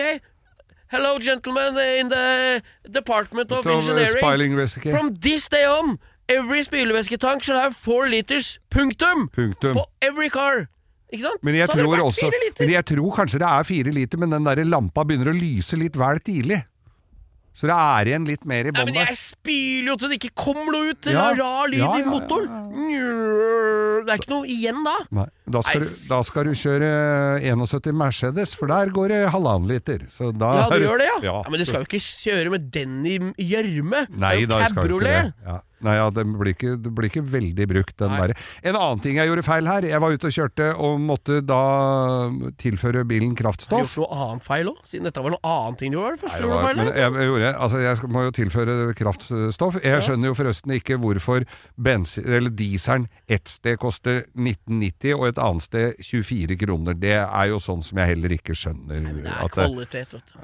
[0.91, 2.61] hello gentlemen in the
[2.91, 4.91] department of eh, engineering.
[4.91, 8.59] From this day on, every spylevæsketank shall have four liters.
[8.69, 9.29] Punktum!
[9.29, 9.73] Punktum.
[9.73, 10.67] På every car.
[11.11, 11.43] Ikke sant?
[11.43, 14.63] Men jeg, tror også, men jeg tror kanskje det er fire liter, men den der
[14.63, 16.61] lampa begynner å lyse litt vel tidlig.
[17.53, 20.17] Så det er igjen litt mer i Nei, bånn men jeg spyler jo til det
[20.21, 21.01] ikke kommer noe ut.
[21.03, 21.25] Det Ja.
[21.31, 22.71] er rar lyd Ja, i ja, ja, motoren.
[24.05, 24.93] Det er ikke noe igjen da.
[25.11, 26.91] Nei, da skal, du, da skal du kjøre
[27.43, 30.05] 71 Mercedes, for der går det halvannen liter.
[30.09, 31.35] Så da Ja, det gjør det, ja.
[31.49, 33.17] men du skal jo ikke kjøre med den i
[33.51, 34.07] gjørme.
[34.07, 38.15] Det er jo skal Nei, ja, den blir ikke, det blir ikke veldig brukt, den
[38.17, 38.35] derre.
[38.63, 39.87] En annen ting jeg gjorde feil her.
[39.89, 41.61] Jeg var ute og kjørte og måtte da
[42.61, 43.81] tilføre bilen kraftstoff.
[43.81, 44.81] Har du gjort noe annet feil òg?
[44.89, 46.19] Siden dette var noe annet ting du gjorde?
[46.21, 46.33] først?
[46.35, 46.77] Nei, det var, feil?
[46.81, 49.79] men jeg, jeg, gjorde, altså jeg skal- må jo tilføre kraftstoff.
[49.83, 51.45] Jeg skjønner jo forresten ikke hvorfor
[51.77, 56.93] bensin, eller dieselen ett sted koster 1990 og et annet sted 24 kroner.
[56.99, 59.01] Det er jo sånn som jeg heller ikke skjønner.
[59.23, 60.39] Det er kvalitet, vet du.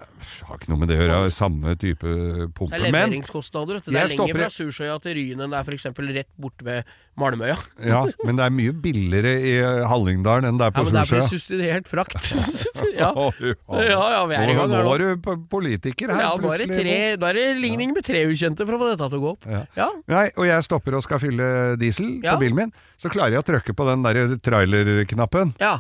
[0.48, 1.32] har ikke noe med det å gjøre.
[1.38, 3.80] Samme type Det er leveringskostnader.
[3.80, 3.92] vet du.
[3.92, 5.86] Det er lenger fra Sursøya til Ryen enn det er f.eks.
[6.16, 7.56] rett borte ved Malmøya.
[7.84, 9.54] Ja, men det er mye billigere i
[9.90, 11.40] Hallingdalen enn det er Ja, men men der blir Solsjø.
[11.42, 12.16] subsidiert frakt.
[13.02, 13.10] ja.
[13.12, 16.78] Ja, ja, vi er i gang Nå, er du politiker her, Ja, plutselig.
[16.88, 19.34] Ja, nå er det ligning med tre ukjente for å få dette til å gå
[19.36, 19.50] opp.
[19.52, 19.64] Ja.
[19.78, 19.90] Ja.
[20.14, 21.52] Nei, og jeg stopper og skal fylle
[21.82, 25.54] diesel på bilen min, så klarer jeg å trykke på den der trailerknappen.
[25.62, 25.78] ja.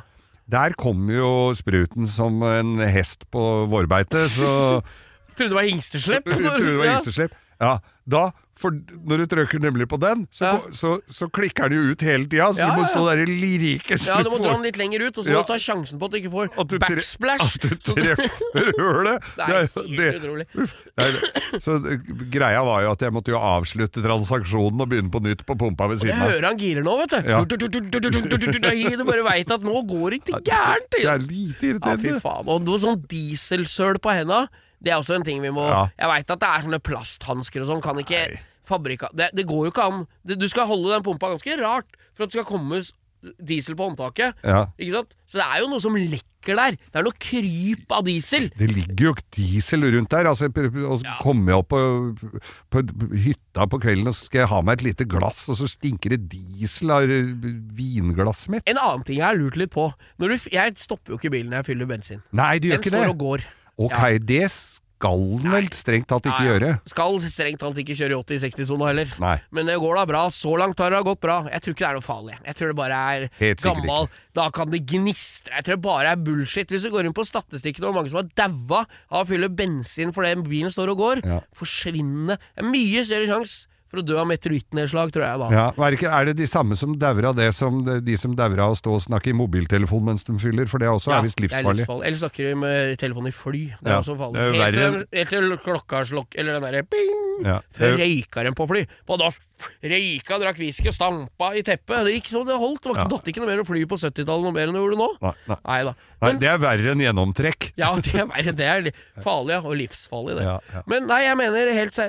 [0.47, 1.29] Der kommer jo
[1.59, 4.79] spruten som en hest på vårbeite, så
[5.37, 6.29] Trodde det var hingsteslepp.
[6.31, 7.27] Jeg trodde det var Ja.
[7.61, 7.77] Ja,
[8.07, 10.71] da, for Når du trykker nemlig på den, så, ja.
[10.73, 12.47] så, så klikker den jo ut hele tida.
[12.55, 13.99] Så ja, du må stå der i lirike.
[14.01, 16.09] Ja, du må dra den litt lenger ut, og så må du ta sjansen på
[16.09, 17.57] at du ikke får at du backsplash.
[17.57, 19.29] At du treffer hølet!
[19.37, 20.47] det er helt utrolig.
[20.97, 21.09] Nei,
[21.61, 21.77] så
[22.33, 25.91] greia var jo at jeg måtte jo avslutte transaksjonen og begynne på nytt på pumpa
[25.91, 26.25] ved siden av.
[26.25, 27.19] Jeg hører han girer nå, vet du.
[27.29, 27.43] Ja.
[27.45, 30.89] Du, du, bare veit at nå går det ikke gærent.
[30.97, 32.15] Det er lite irriterende.
[32.15, 32.49] Ja, fy faen.
[32.49, 34.47] Og noe sånn dieselsøl på henda
[34.83, 35.87] det er også en ting vi må Ja.
[35.97, 38.21] Jeg veit at det er sånne plasthansker og sånn, kan ikke
[38.67, 39.09] fabrika...
[39.15, 40.05] Det, det går jo ikke an.
[40.27, 42.81] Det, du skal holde den pumpa ganske rart for at det skal komme
[43.41, 44.35] diesel på håndtaket.
[44.45, 44.67] Ja.
[44.77, 45.15] Ikke sant?
[45.25, 46.75] Så det er jo noe som lekker der.
[46.77, 48.45] Det er noe kryp av diesel.
[48.55, 50.29] Det ligger jo diesel rundt der.
[50.29, 51.15] Altså, og så Ja.
[51.23, 52.39] kommer jeg opp på,
[52.71, 52.83] på
[53.25, 56.13] hytta på kvelden og så skal jeg ha meg et lite glass, og så stinker
[56.13, 58.67] det diesel av vinglasset mitt.
[58.69, 59.89] En annen ting jeg har lurt litt på.
[60.21, 62.21] Når du, jeg stopper jo ikke bilen når jeg fyller bensin.
[62.37, 63.13] Nei, du gjør Den ikke står det.
[63.15, 63.47] og går.
[63.77, 64.17] Ok, Ja.
[64.17, 64.49] det
[64.97, 66.53] skal den vel strengt tatt ikke ja.
[66.55, 66.69] gjøre.
[66.89, 69.11] Skal strengt tatt ikke kjøre i 80-60-sona heller.
[69.21, 69.35] Nei.
[69.53, 70.23] Men det går da bra.
[70.33, 71.35] Så langt har det gått bra.
[71.53, 72.37] Jeg tror ikke det er noe farlig.
[72.47, 73.27] Jeg tror det bare er
[73.61, 75.53] gammal Da kan det gnistre.
[75.53, 76.73] Jeg tror det bare er bullshit.
[76.73, 80.13] Hvis du går inn på statistikken over mange som har daua av å fylle bensin
[80.13, 81.39] fordi bilen står og går, Ja.
[82.57, 85.47] er mye større sjanse for å dø av meteorittnedslag, tror jeg da.
[85.53, 88.35] Ja, er, det ikke, er det de samme som dauer av det som de som
[88.35, 90.67] dauer av å stå og snakke i mobiltelefon mens de fyller?
[90.67, 91.85] For det også Ja, er visst er livsfarlig.
[91.85, 92.05] livsfarlig.
[92.07, 93.63] Eller snakker de med telefonen i fly.
[93.81, 94.37] Det er Ja, også farlig.
[94.37, 97.45] er Helt til- klokka slokk, eller den derre ping.
[97.45, 98.85] Ja, Før røyka dem på fly.
[99.07, 99.41] På norsk.
[99.81, 102.05] Røyka, drakk whisky og stampa i teppet.
[102.07, 102.83] Det gikk så det holdt.
[102.85, 104.99] Det var datt ikke noe mer å fly på 70-tallet noe mer enn det gjorde
[104.99, 105.09] nå.
[105.25, 105.59] Nei, nei.
[105.67, 105.93] Nei da.
[106.23, 107.69] Nei, det er verre enn gjennomtrekk.
[107.81, 108.55] ja, det er, verre.
[108.57, 108.89] det er
[109.25, 109.59] farlig.
[109.67, 110.47] Og livsfarlig, det.
[110.47, 110.83] Ja, ja.
[110.89, 112.01] Men nei, jeg mener helt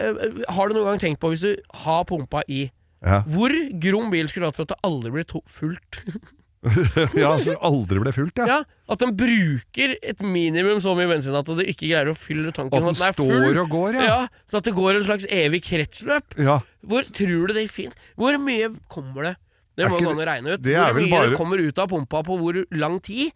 [0.57, 1.53] Har du noen gang tenkt på, hvis du
[1.85, 2.67] har pumpa i
[3.05, 6.03] Ja, Hvor grom bil skulle du hatt for at det aldri blir fullt?
[7.23, 8.47] ja Som aldri ble fullt, ja.
[8.47, 8.59] Ja,
[8.91, 12.81] At den bruker et minimum så mye bensin at det ikke greier å fylle tanken.
[12.83, 13.31] At den er full.
[13.45, 14.07] står og går, ja.
[14.09, 14.17] Ja,
[14.51, 16.35] Så at det går en slags evig kretsløp.
[16.39, 16.59] ja.
[16.89, 19.35] Hvor tror du det finnes Hvor mye kommer det?
[19.79, 20.67] Det Er må man gå an å regne ut.
[20.67, 23.31] er Hvor mye bare- det kommer ut av pumpa på hvor lang tid?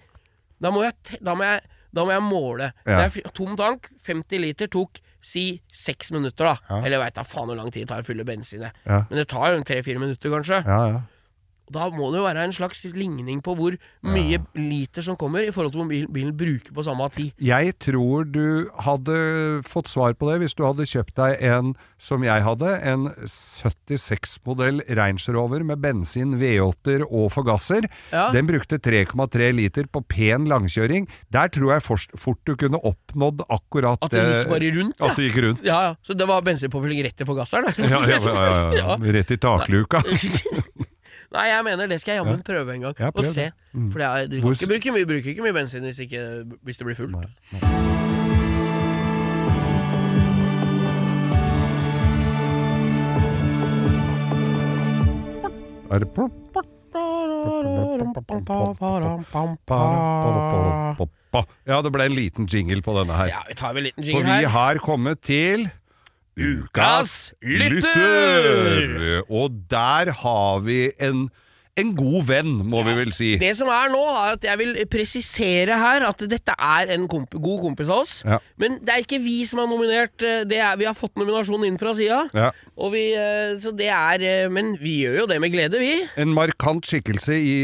[0.62, 1.61] Da må jeg, da må jeg,
[1.95, 2.73] da må jeg måle.
[2.87, 3.01] Ja.
[3.07, 6.57] Er tom tank, 50 liter, tok si seks minutter, da.
[6.70, 6.81] Ja.
[6.87, 8.62] Eller veit da faen hvor lang tid det tar å fylle bensin.
[8.87, 9.05] Ja.
[9.11, 10.64] Men det tar jo tre-fire minutter, kanskje.
[10.66, 11.01] ja, ja.
[11.73, 15.53] Da må det jo være en slags ligning på hvor mye liter som kommer, i
[15.55, 17.33] forhold til hvor mye bilen bruker på samme tid.
[17.43, 19.16] Jeg tror du hadde
[19.66, 24.83] fått svar på det hvis du hadde kjøpt deg en, som jeg hadde, en 76-modell
[24.99, 27.89] Range Rover med bensin, V8-er og forgasser.
[28.12, 28.29] Ja.
[28.35, 31.09] Den brukte 3,3 liter på pen langkjøring.
[31.35, 35.09] Der tror jeg fort, fort du kunne oppnådd akkurat At det gikk bare rundt, ja.
[35.09, 35.66] At det gikk rundt.
[35.66, 35.93] Ja, ja.
[36.07, 37.73] Så det var bensinpåfylling rett i forgasseren?
[37.79, 38.99] Ja, ja, ja, ja, ja.
[39.18, 40.03] Rett i takluka.
[41.33, 42.95] Nei, jeg mener det skal jeg jammen prøve en gang.
[42.99, 43.51] Ja, prøv og se.
[43.72, 43.93] Mm.
[43.93, 46.45] For det er, du Hvor kan ikke bruke mye, bruker ikke mye bensin hvis, ikke,
[46.62, 47.16] hvis det blir fullt.
[55.93, 56.09] Er det?
[61.66, 63.33] Ja, det ble en liten jingle på denne her.
[63.33, 64.35] Ja, vi tar en liten jingle her.
[64.35, 65.70] For vi har kommet til
[66.39, 69.22] Ukas lytter!
[69.30, 71.30] Og der har vi en,
[71.81, 73.31] en god venn, må vi vel si.
[73.41, 77.33] Det som er nå, er at jeg vil presisere her at dette er en komp
[77.33, 78.11] god kompis av oss.
[78.29, 78.37] Ja.
[78.61, 80.20] Men det er ikke vi som har nominert.
[80.20, 82.27] eh, Det er, vi har fått nominasjonen inn fra sida.
[82.37, 82.51] Ja.
[82.77, 85.95] Og vi, eh, så det er eh, Men vi gjør jo det med glede, vi.
[86.20, 87.57] En markant skikkelse i,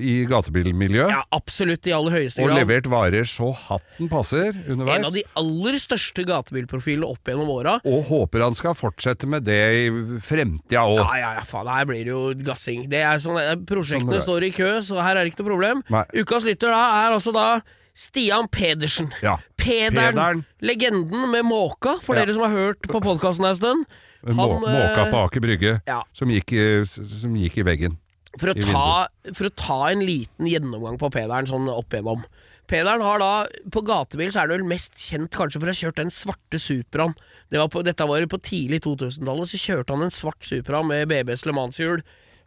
[0.00, 1.12] i gatebilmiljøet.
[1.12, 2.54] Ja, absolutt, i aller høyeste grad.
[2.56, 4.96] Og levert varer så hatten passer underveis.
[5.02, 7.76] En av de aller største gatebilprofilene opp gjennom åra.
[7.84, 9.86] Og håper han skal fortsette med det i
[10.24, 11.02] fremtida òg.
[11.04, 12.88] Ja, ja, ja, faen, her blir det jo gassing.
[12.88, 15.50] Det er sånn, eh, prosjektene Sånn står i kø, så her er det ikke noe
[15.52, 15.82] problem.
[15.92, 16.04] Nei.
[16.22, 17.46] Ukas lytter da er altså da
[17.96, 19.10] Stian Pedersen.
[19.24, 19.36] Ja.
[19.56, 20.42] Pederen, Pederen.
[20.62, 22.24] legenden med måka, for Ja.
[22.24, 23.86] dere som har hørt på podkasten en stund.
[24.26, 26.02] Må, Han, måka eh, på Aker Brygge, ja.
[26.12, 26.50] som, gikk,
[26.86, 27.96] som gikk i veggen.
[28.38, 32.24] For å, I ta, for å ta en liten gjennomgang på Pederen sånn opp igjennom.
[32.66, 35.78] Pederen har da, På gatebil så er han vel mest kjent kanskje for å ha
[35.78, 37.14] kjørt den svarte Supraen.
[37.48, 41.06] Det var på, dette var på tidlig 2000-tallet, så kjørte han en svart Supra med
[41.08, 42.02] BBs Le Mans-hjul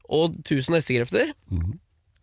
[0.09, 1.33] og 1000 hestekrefter.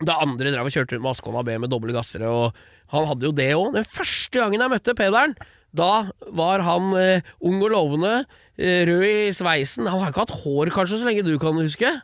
[0.05, 2.57] Da andre drev og kjørte rundt med Ascona B med doble gassere, og
[2.93, 3.71] han hadde jo det òg.
[3.79, 5.37] Den første gangen jeg møtte Pederen,
[5.77, 8.19] da var han eh, ung og lovende,
[8.59, 9.89] eh, rød i sveisen.
[9.89, 11.95] Han har ikke hatt hår kanskje så lenge du kan huske.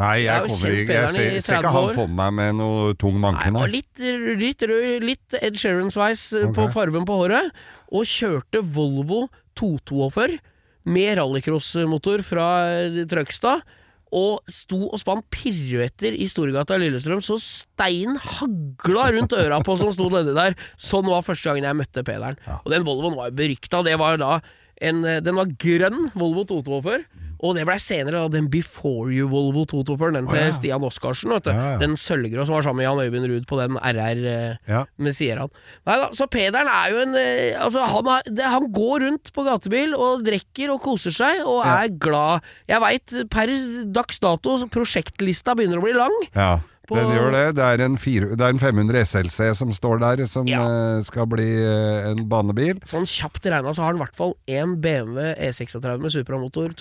[0.00, 3.18] Nei, Jeg jeg, kommer ikke, jeg ser, ser ikke han for meg med noe tung
[3.20, 3.50] manke.
[3.52, 3.66] Nei, nei.
[3.74, 4.04] litt,
[4.40, 6.54] litt rød, litt Ed Sheeran-sveis okay.
[6.56, 7.52] på farven på håret.
[7.92, 9.26] Og kjørte Volvo
[9.60, 10.40] 242
[10.88, 13.66] med rallycrossmotor fra eh, Trøgstad.
[14.12, 19.76] Og sto og spant piruetter i Storgata i Lillestrøm, så steinen hagla rundt øra på
[19.80, 20.56] som sto nedi der.
[20.76, 22.36] Sånn var første gangen jeg møtte Pederen.
[22.60, 23.80] Og den Volvoen var jo berykta.
[23.86, 24.34] Det var da
[24.82, 27.04] en, eh, den var grønn Volvo 242.
[27.42, 30.52] Og det blei senere da den Before You Volvo 224, den til oh, ja.
[30.54, 31.32] Stian Oskarsen.
[31.34, 31.50] Vet du.
[31.50, 31.78] Ja, ja.
[31.82, 34.84] Den sølvgrå som var sammen med Jan Øyvind Ruud på den RR eh, Ja.
[35.02, 35.50] med Sierraen.
[35.88, 39.32] Nei da, så Pederen er jo en eh, Altså, han, har, det, han går rundt
[39.34, 42.46] på gatebil og drikker og koser seg og er glad.
[42.70, 43.52] Jeg veit per
[43.94, 46.14] dags dato, prosjektlista begynner å bli lang.
[46.36, 46.52] Ja,
[46.88, 47.54] På- den gjør det.
[47.56, 50.62] Det er, en fire, det er en 500 SLC som står der, som Ja.
[50.98, 52.80] eh, skal bli eh, en banebil.
[52.84, 56.74] Sånn kjapt regna så har han i hvert fall én BMW E36 med supramotor,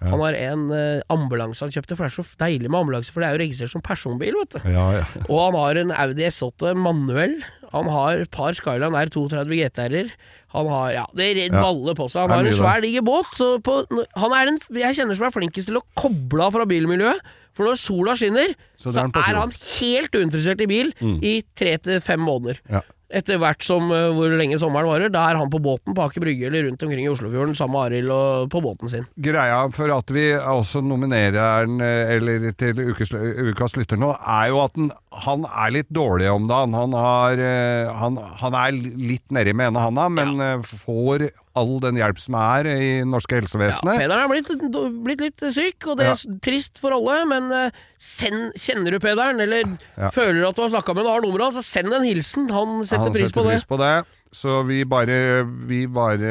[0.00, 0.10] Ja.
[0.10, 3.20] Han har en eh, ambulanse han kjøpte, for det er så deilig med ambulanse, for
[3.20, 4.68] det er jo registrert som personbil, vet du.
[4.68, 5.04] Ja, ja.
[5.28, 7.38] Og han har en Audi S8 manuell.
[7.72, 10.10] Han har et par Skyline R32 GTR-er.
[10.56, 11.60] Han har ja, det er Ja.
[11.62, 12.26] baller på seg.
[12.26, 13.30] Han har en svær, diger båt.
[13.38, 13.84] Så på,
[14.16, 17.20] han er den jeg kjenner som er flinkest til å koble av fra bilmiljøet.
[17.54, 19.50] For når sola skinner, Så så, han er han
[19.80, 21.18] helt uinteressert i bil Mm.
[21.22, 22.58] i tre til fem måneder.
[22.70, 22.80] Ja.
[23.12, 25.10] etter hvert som uh, hvor lenge sommeren varer.
[25.10, 27.88] Da er han på båten på Aker Brygge eller rundt omkring i Oslofjorden sammen med
[27.90, 29.06] Arild og på båten sin.
[29.18, 34.52] Greia for at vi også nominerer den eh, eller til ukes, ukas lytter nå, er
[34.52, 36.74] jo at den, han er litt dårlig om dagen.
[36.76, 40.50] Han, har, eh, han, han er litt nedi med ene handa, men ja.
[40.62, 43.98] får all den hjelp som er i norske Ja, helsevesenet.
[43.98, 46.36] Pederen er blitt, blitt litt syk, og det er Ja.
[46.46, 49.66] trist for alle, men eh, send, kjenner du Pederen, eller
[49.98, 50.10] Ja.
[50.14, 52.06] føler du at du har snakka med en og har nummeret hans, så send en
[52.06, 52.48] hilsen.
[52.54, 53.58] Han setter Han pris på det.
[53.58, 54.06] pris på det.
[54.32, 56.28] Så vi bare, vi bare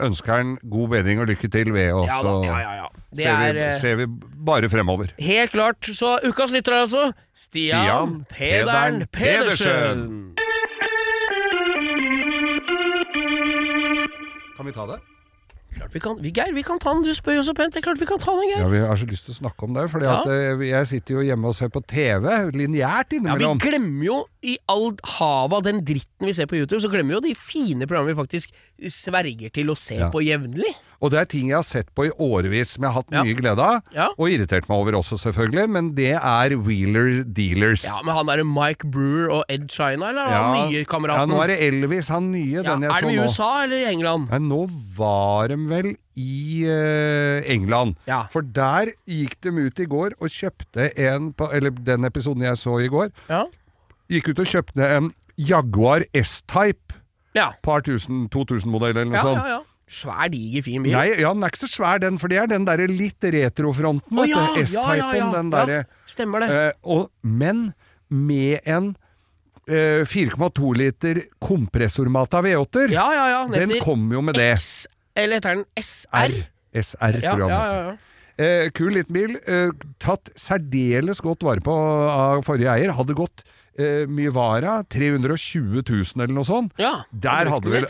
[0.00, 2.08] ønsker han god bedring og lykke til ved oss.
[2.08, 2.86] Ja da, ja, ja, ja.
[3.14, 4.06] Det ser, er vi, eh, ser vi
[4.46, 5.12] bare fremover.
[5.20, 5.84] helt klart.
[5.84, 9.68] Så ukas lytter er altså Stian, Stian Pedern Pedersen.
[9.68, 10.34] Pedersen.
[14.56, 14.98] Kan vi ta det?
[15.74, 17.02] Klart vi kan, vi, Geir, vi kan ta den.
[17.02, 17.74] Du spør jo så pent.
[17.74, 18.60] Det er klart vi kan ta den, Geir.
[18.64, 19.88] Ja, Vi har så lyst til å snakke om det.
[19.90, 20.22] For Ja.
[20.26, 24.56] eh, jeg sitter jo hjemme og ser på TV lineært Ja, Vi glemmer jo i
[24.68, 27.86] all havet av den dritten vi ser på YouTube, så glemmer vi jo de fine
[27.86, 28.50] programmene vi faktisk
[28.90, 30.10] sverger til å se Ja.
[30.10, 30.74] på jevnlig.
[31.00, 33.22] Og det er ting jeg har sett på i årevis som jeg har hatt Ja.
[33.24, 33.82] mye glede av.
[34.18, 35.68] Og irritert meg over også, selvfølgelig.
[35.68, 37.84] Men det er Wheeler Dealers.
[37.84, 41.28] Ja, Men han derre Mike Brewer og Ed China, eller er han nye kameraten?
[41.28, 43.08] ja, nå er det Elvis, han nye, den jeg så nå.
[43.08, 43.24] er det i.
[43.24, 44.30] USA eller i England?
[44.30, 47.96] Nei, nå var de vel i eh, England.
[48.08, 48.24] Ja.
[48.32, 52.56] For der gikk de ut i går og kjøpte en på, Eller den episoden jeg
[52.60, 53.10] så i går.
[53.28, 53.44] Ja.
[54.12, 57.00] Gikk ut og kjøpte en Jaguar S-Type.
[57.34, 57.48] Ja.
[57.66, 59.40] Par tusen, 2000-modell eller noe Ja, sånt.
[59.42, 59.62] ja, ja.
[59.90, 60.94] Svær, diger, fin bil.
[60.96, 64.16] Nei, ja, den er ikke så svær den, for det er den derre litt retrofronten,
[64.16, 65.26] Oh, ja, S-typen, ja, ja.
[65.34, 66.48] den Ja, derre Stemmer det.
[66.50, 67.74] eh, og, Men
[68.08, 68.94] med en
[69.68, 72.94] eh, 4,2 liter kompressormata V8-er.
[72.94, 73.42] ja, ja, ja.
[73.52, 74.54] den den kom jo med det.
[75.16, 76.34] Eller heter den SR?
[76.34, 76.36] R.
[76.74, 77.58] SR, Ja, ja,
[77.90, 77.96] ja.
[78.36, 79.36] Eh, kul liten bil.
[79.46, 79.70] Eh,
[80.02, 81.70] tatt særdeles godt vare på
[82.10, 82.90] av forrige eier.
[82.98, 83.44] Hadde gått
[83.78, 84.80] eh, mye vara.
[84.90, 86.74] 320 000 eller noe sånt.
[86.82, 86.96] ja.
[87.12, 87.86] Der hadde vel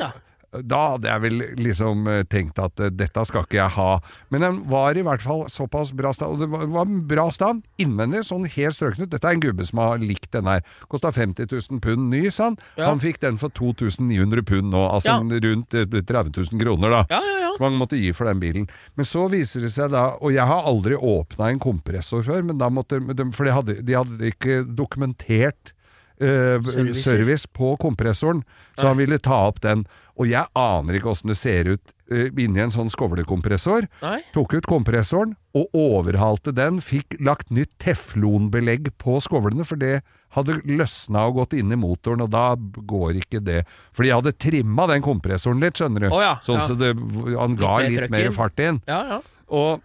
[0.62, 0.80] da.
[0.94, 3.88] Hadde jeg vel liksom eh, tenkt at eh, dette skal ikke jeg ha.
[4.30, 6.36] Men den var i hvert fall såpass bra stand.
[6.36, 9.10] Og det var, var bra stand innvendig, sånn helt strøknet.
[9.12, 10.62] Dette er en gubbe som har likt den her.
[10.92, 12.58] Kosta 50 000 pund ny, sa han.
[12.78, 12.90] Ja.
[12.92, 15.40] Han fikk den for 2900 pund nå, altså Ja.
[15.48, 17.52] rundt eh, 30 000 kroner, da Ja, ja, ja.
[17.56, 18.68] som man måtte gi for den bilen.
[18.96, 22.58] Men så viser det seg da, og jeg har aldri åpna en kompressor før, men
[22.60, 23.00] da måtte,
[23.34, 25.72] for de hadde, de hadde ikke dokumentert
[26.20, 28.44] eh, service på kompressoren,
[28.78, 29.86] så han ville ta opp den.
[30.14, 33.88] Og jeg aner ikke åssen det ser ut uh, inni en sånn skovlekompressor.
[34.04, 34.20] Nei?
[34.34, 36.78] Tok ut kompressoren og overhalte den.
[36.84, 40.04] Fikk lagt nytt teflonbelegg på skovlene, for det
[40.34, 43.62] hadde løsna og gått inn i motoren, og da går ikke det.
[43.94, 46.10] For de hadde trimma den kompressoren litt, skjønner du.
[46.12, 46.68] Oh, ja, sånn ja.
[46.68, 46.94] så det,
[47.34, 48.80] han ga Litt litt mer fart inn.
[48.90, 49.20] Ja, ja.
[49.54, 49.82] Og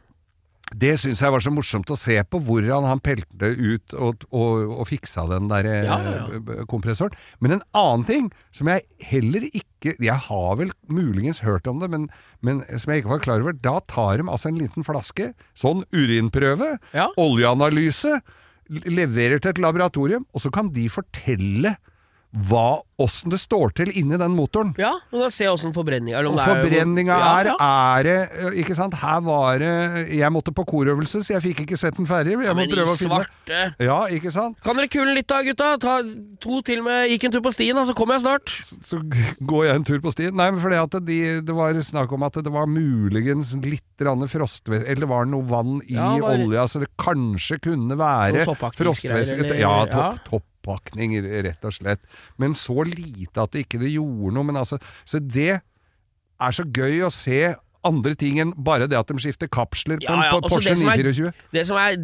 [0.75, 4.73] det syns jeg var så morsomt å se på, hvordan han pelte ut og, og,
[4.79, 7.15] og fiksa den der eh, Ja, ja, kompressoren.
[7.41, 11.89] Men en annen ting som jeg heller ikke Jeg har vel muligens hørt om det,
[11.89, 12.09] men,
[12.45, 13.55] men som jeg ikke var klar over.
[13.55, 17.07] Da tar de altså en liten flaske, sånn urinprøve, Ja.
[17.17, 18.19] oljeanalyse,
[18.69, 21.77] leverer til et laboratorium, og så kan de fortelle
[22.29, 24.75] hva, åssen det står til inni den motoren.
[24.77, 29.21] ja du kan se åssen forbrenninga Og er- forbrenninga er, er det Ikke sant, her
[29.25, 32.35] var det Jeg måtte på korøvelse, så jeg fikk ikke sett den ferdig.
[32.37, 34.59] Jeg må prøve å finne svarte Ja, ikke sant?
[34.61, 35.71] Kan dere kule litt da, gutta?
[35.81, 35.95] Ta
[36.39, 38.53] to til med Gikk en tur på stien, da, så kommer jeg snart.
[38.85, 38.99] Så
[39.41, 40.35] går jeg en tur på stien.
[40.37, 44.85] Nei, men fordi at de, det var snakk om at det var muligens litt frostvæske
[44.87, 49.57] Eller var det noe vann i Ja, var- olja, så det kanskje kunne være frostvæske
[49.59, 50.13] Ja, ja.
[50.59, 51.99] Topp, toppakning, rett og slett.
[52.37, 54.43] Men så lite at det ikke gjorde noe.
[54.45, 55.61] Men altså, så det
[56.39, 57.55] er så gøy å se
[57.85, 60.89] andre ting enn bare det at de skifter kapsler på Ja, ja, på Porsche som
[60.89, 61.33] er- 924.
[61.53, 61.95] Det som er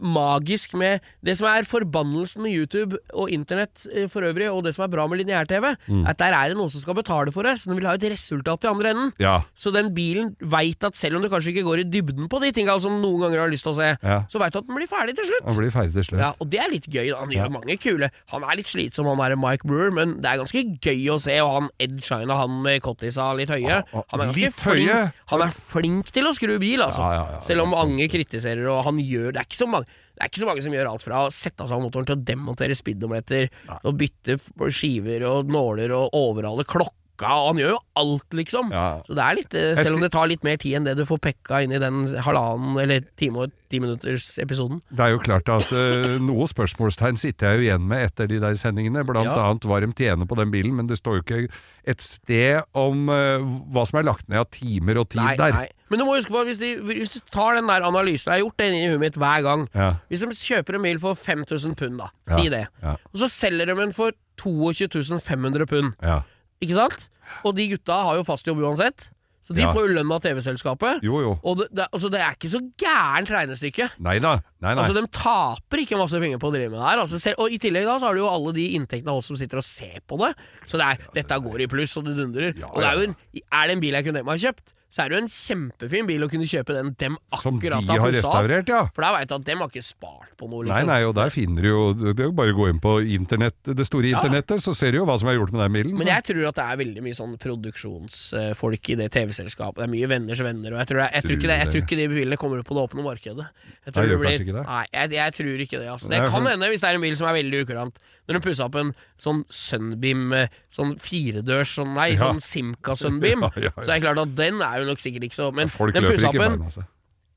[0.00, 4.74] magisk med Det som er forbannelsen med YouTube og internett eh, for øvrig, og det
[4.74, 6.06] som er bra med lineær-TV, Mm.
[6.08, 8.02] at der er det noen som skal betale for det, så den vil ha et
[8.02, 9.12] resultat i andre enden.
[9.18, 9.42] Ja.
[9.56, 12.52] Så den bilen veit at selv om du kanskje ikke går i dybden på de
[12.52, 13.96] tinga som noen ganger har lyst til å se,
[14.28, 15.44] så veit du at den blir ferdig til slutt.
[15.46, 16.20] Han blir ferdig til slutt.
[16.20, 17.10] Ja, og det er litt gøy.
[17.10, 20.26] da Han gjør mange kule Han er litt slitsom, han der Mike Brewer, men det
[20.26, 21.38] er ganske gøy å se.
[21.40, 24.88] Og han Ed Shina, han med cottisa litt høye, Ah, han er ganske litt flink.
[24.90, 25.12] høye?
[25.28, 27.04] Han er flink til å skru bil, altså.
[27.04, 29.90] Ja, ja, ja, Selv om mange kritiserer, og han gjør Det er ikke så mange
[30.18, 32.16] det er ikke så mange som gjør alt fra å sette av seg motoren til
[32.16, 33.44] å demontere speedometer
[33.86, 34.34] og bytte
[34.74, 38.70] skiver og nåler og overhale klokke pekka, og han gjør jo alt, liksom.
[38.72, 39.00] Ja.
[39.06, 41.04] Så det er litt eh, Selv om det tar litt mer tid enn det du
[41.08, 44.78] får pekka inn i den halvannen eller time og ti minutters episoden.
[44.88, 48.38] Det er jo klart at uh, noe spørsmålstegn sitter jeg jo igjen med etter de
[48.40, 49.34] der sendingene, blant Ja.
[49.50, 51.50] annet hva de tjener på den bilen, men det står jo ikke
[51.88, 53.44] et sted om uh,
[53.74, 55.52] hva som er lagt ned av timer og tid Nei, der.
[55.52, 55.66] nei.
[55.90, 58.44] Men du må huske på, hvis, de, hvis du tar den der analysen Jeg har
[58.46, 59.68] gjort det inni huet mitt hver gang.
[59.74, 59.90] Ja.
[60.08, 63.76] Hvis de kjøper en bil for 5000 pund, da, si det, og så selger de
[63.82, 66.20] den for 22 500 pund, Ja.
[66.64, 67.08] Ikke sant?
[67.44, 69.08] Og de gutta har jo fast jobb uansett,
[69.44, 69.70] så de Ja.
[69.72, 71.00] får jo lønn av TV-selskapet.
[71.06, 71.30] Jo, jo.
[71.42, 73.86] Og det, det, altså, det er ikke så gærent regnestykke.
[74.04, 74.32] Nei da.
[74.60, 74.82] Nei, nei.
[74.82, 76.98] Altså, De taper ikke masse penger på å drive med det her.
[77.04, 79.30] Altså, selv, og I tillegg da så har du jo alle de inntektene av oss
[79.30, 80.34] som sitter og ser på det.
[80.68, 82.52] Så det er, dette går i pluss, og det dundrer.
[82.60, 84.38] Ja, og det er jo en, er det en bil jeg kunne tenkt meg å
[84.40, 87.58] ha kjøpt, så er det jo en kjempefin bil å kunne kjøpe den dem Som
[87.60, 88.86] de har restaurert, ja.
[88.96, 90.86] For da veit du at dem har ikke spart på noe, Nei, liksom.
[90.88, 93.58] nei, og der finner du jo Det er jo bare å gå inn på internett,
[93.68, 94.22] det store Ja.
[94.22, 95.98] internettet, så ser du jo hva som er gjort med den bilen.
[95.98, 99.80] Men jeg tror at det er veldig mye sånn produksjonsfolk i det TV-selskapet.
[99.82, 101.82] Det er mye venners venner, og jeg tror, jeg, jeg, tror, ikke det, jeg tror
[101.84, 103.48] ikke de bilene kommer opp på det åpne markedet.
[103.86, 104.64] Jeg tror Nei, det blir, ikke det?
[104.68, 105.88] Nei, jeg, jeg tror ikke det.
[105.94, 106.08] Altså.
[106.12, 108.00] Det Nei, kan hende hvis det er en bil som er veldig ukurant.
[108.28, 112.26] Når de pussa opp en sånn Sunbeam, eh, sånn firedørs sånn, Nei, Ja.
[112.26, 113.82] sånn Simca Sunbeam, Ja, ja, ja.
[113.82, 116.02] så er det klart at den er jo nok sikkert ikke så Men Folk den
[116.04, 116.88] løper pussa ikke opp en beina seg.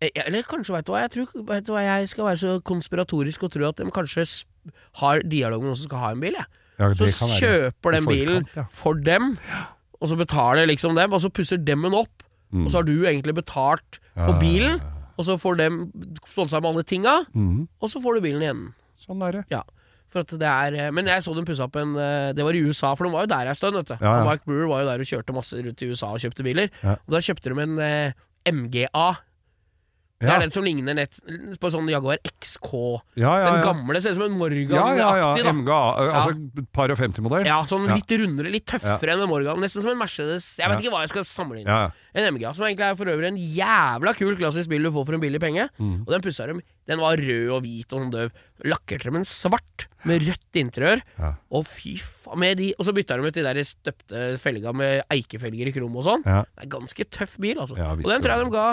[0.02, 2.56] Eh, Eller kanskje, vet du hva, jeg tror vet du hva, jeg skal være så
[2.66, 4.26] konspiratorisk og tro at de kanskje
[5.02, 6.46] har dialog med noen som skal ha en bil, jeg.
[6.80, 8.64] Ja, Så kjøper den bilen ja.
[8.74, 9.38] for dem,
[10.02, 12.66] og så betaler liksom dem, og så pusser dem den opp, Mm.
[12.66, 14.82] og så har du egentlig betalt for bilen,
[15.16, 15.76] og så får dem
[16.28, 17.68] sponsa med alle tinga, mm.
[17.80, 18.64] og så får du bilen igjen.
[19.00, 19.44] Sånn er det.
[19.54, 19.62] Ja.
[20.12, 22.58] For at det er, eh, men jeg så dem pusse opp en eh, Det var
[22.58, 23.78] i USA, for de var jo der ei stund.
[23.80, 23.96] vet du.
[24.02, 24.26] Ja, ja.
[24.28, 26.72] Mike Brewer var jo der og kjørte masse rundt i USA og kjøpte biler.
[26.84, 26.98] Ja.
[27.08, 28.14] Og da kjøpte de en eh,
[28.52, 29.08] MGA.
[30.22, 31.18] Det er den som ligner nett
[31.62, 32.70] på sånn Jaguar XK.
[33.18, 35.02] Den gamle ser ut som en Morgan-aktig.
[35.02, 35.54] Ja, ja, ja.
[35.56, 35.80] MGA,
[36.22, 37.48] altså par og 50-modell.
[37.50, 39.60] Ja, sånn litt rundere, litt tøffere enn en Morgan.
[39.64, 40.54] Nesten som en Mercedes.
[40.62, 41.80] Jeg vet ikke hva jeg skal sammenligne.
[42.12, 45.18] En MGA, som egentlig er for øvrig en jævla kul klassisk bil du får for
[45.18, 45.68] en billig penge.
[45.80, 46.02] Mm.
[46.04, 46.62] Og den pussa dem.
[46.90, 48.34] Den var rød og hvit og sånn døv.
[48.68, 51.04] Lakkerte dem en svart med rødt interiør.
[51.18, 51.34] Ja.
[51.54, 55.06] Og fy faen med de Og så bytta de ut de der støpte felga med
[55.14, 56.26] eikefelger i krom og sånn.
[56.26, 56.42] Ja.
[56.50, 57.78] Det er ganske tøff bil, altså.
[57.80, 58.68] Ja, og den tror jeg de ga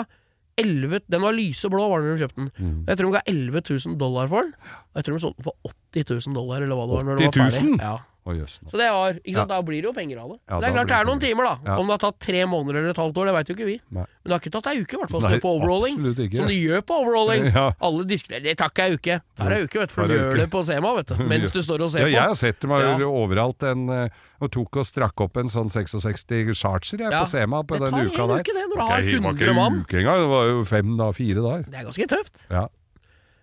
[0.59, 2.51] 11 Den var lyseblå, var den da de kjøpte den.
[2.59, 2.77] Mm.
[2.89, 4.53] Jeg tror de ga 11 000 dollar for den.
[4.99, 7.09] Jeg tror de solgte den for 80 000 dollar, eller hva det var.
[7.09, 7.75] Når 80 den var ferdig.
[7.79, 7.97] Ja.
[8.29, 10.39] Så det var, sant, Da blir det jo penger av det.
[10.49, 11.53] Ja, det er klart det er noen timer, da.
[11.65, 11.77] Ja.
[11.81, 13.77] Om det har tatt tre måneder eller et halvt år, det veit jo ikke vi.
[13.95, 14.03] Nei.
[14.05, 15.39] Men det har ikke tatt ei uke, i hvert fall.
[15.41, 15.95] På overrolling.
[16.35, 17.47] Som de gjør på overrolling.
[17.59, 17.71] Ja.
[17.81, 19.15] Alle diskuterer Det tar ikke ei uke.
[19.23, 20.39] Det tar ei uke, vet du, for du gjør uke.
[20.43, 21.15] det på SEMA, vet du.
[21.31, 22.27] Mens du står og ser Ja, jeg på.
[22.27, 22.93] har sett dem Ja.
[23.09, 24.09] overalt en, eh,
[24.39, 27.23] og tok og strakk opp en sånn 66 Charger jeg, Ja.
[27.23, 29.55] på Sema på Det tar en uke, det, når du har Det var 100 ikke
[29.55, 29.81] mann.
[29.81, 31.65] uke engang, det var jo fem da, fire dager.
[31.69, 32.45] Det er ganske tøft.
[32.51, 32.67] Ja.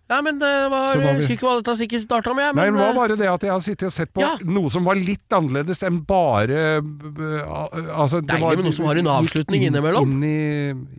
[0.08, 2.74] Ja, men det var, var vi- husker ikke hva dette sikkert starta med, Nei, det
[2.78, 4.36] var eh, bare det at jeg har sittet og sett på Ja.
[4.44, 8.96] noe som var litt annerledes enn bare b- altså, Deilig var- med noe som har
[9.02, 10.04] en avslutning inn- innimellom.
[10.22, 10.22] Inn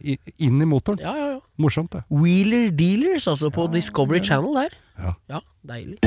[0.03, 0.99] i, inn i motoren.
[0.99, 1.39] Ja, ja, ja.
[1.57, 2.03] Morsomt, det.
[2.11, 4.69] Wheeler Dealers, altså, på Discovery Channel der.
[4.99, 5.13] Ja.
[5.29, 5.99] ja deilig.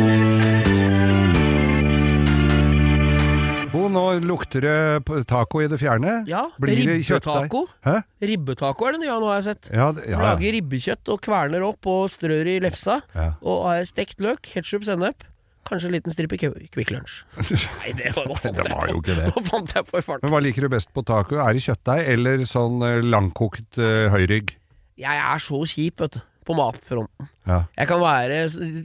[3.71, 6.25] Bo, nå lukter det taco i det fjerne.
[6.27, 7.61] Ja, Blir det ribbetaco.
[7.87, 8.01] Hæ?
[8.27, 9.68] Ribbetaco er det nye nå, har jeg sett.
[9.71, 10.18] Ja, det- ja.
[10.18, 12.97] Lager ribbekjøtt og kverner opp og strør i lefsa.
[13.14, 13.29] Ja.
[13.41, 15.23] Og har stekt løk, ketsjup, sennep.
[15.71, 17.23] Kanskje en liten stripe Kvi- Kvikk Lunsj.
[17.85, 19.29] Nei, det var, fant Det var jo ikke det.
[19.37, 20.25] Nå fant jeg på i farten.
[20.27, 21.39] Men hva liker du best på taco?
[21.39, 24.57] Er det kjøttdeig eller sånn eh, langkokt uh, høyrygg?
[24.99, 26.21] Jeg er så kjip, vet du.
[26.47, 27.28] På matfronten.
[27.47, 27.62] Ja.
[27.76, 28.38] Jeg kan være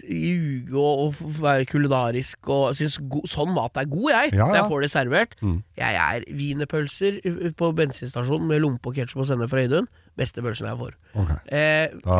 [0.10, 4.34] ljuge og, og være kulinarisk og synes go sånn mat er god, jeg.
[4.36, 5.38] Ja, Når jeg får det servert.
[5.42, 5.60] Mm.
[5.80, 7.20] Jeg er wienerpølser
[7.58, 9.88] på bensinstasjonen med lompe og ketsjup og sennep fra Idun.
[10.16, 10.94] Beste pølsen jeg får.
[11.12, 11.40] Okay.
[11.52, 12.20] Eh, Da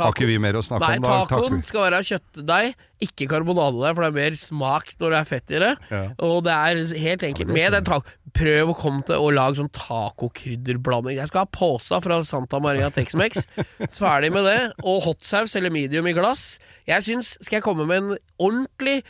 [0.00, 1.04] har ikke vi mer å snakke Nei, om.
[1.04, 5.28] Da tacoen skal være kjøttdeig, ikke karbonade for det er mer smak når det er
[5.28, 5.74] fett i det.
[5.92, 6.00] Ja.
[6.24, 9.30] Og det er helt enkelt Ja, det med den taco Prøv å komme til å
[9.32, 11.16] lage sånn tacokrydderblanding.
[11.18, 13.46] Jeg skal ha påsa fra Santa Maria Tex-Mex.
[13.98, 14.58] Ferdig med det.
[14.84, 16.58] Og hotsaus eller medium i glass.
[16.88, 19.00] Jeg syns Skal jeg komme med en ordentlig,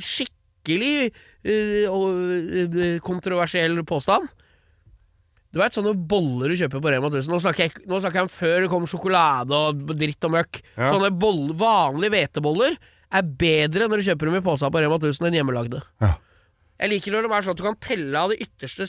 [0.00, 1.10] skikkelig
[1.48, 4.28] uh, eh, kontroversiell påstand?
[5.50, 8.26] Du veit sånne boller du kjøper på Rema 1000 Nå snakker jeg, nå snakker jeg
[8.28, 10.60] om før det kom sjokolade og dritt og møkk.
[10.76, 10.92] Ja.
[10.92, 12.76] Sånne boll- vanlige hveteboller
[13.10, 15.80] er bedre når du kjøper dem i posa på Rema 1000 enn hjemmelagde.
[16.00, 16.12] Ja.
[16.80, 18.86] Jeg liker når det er sånn at du kan pelle av det ytterste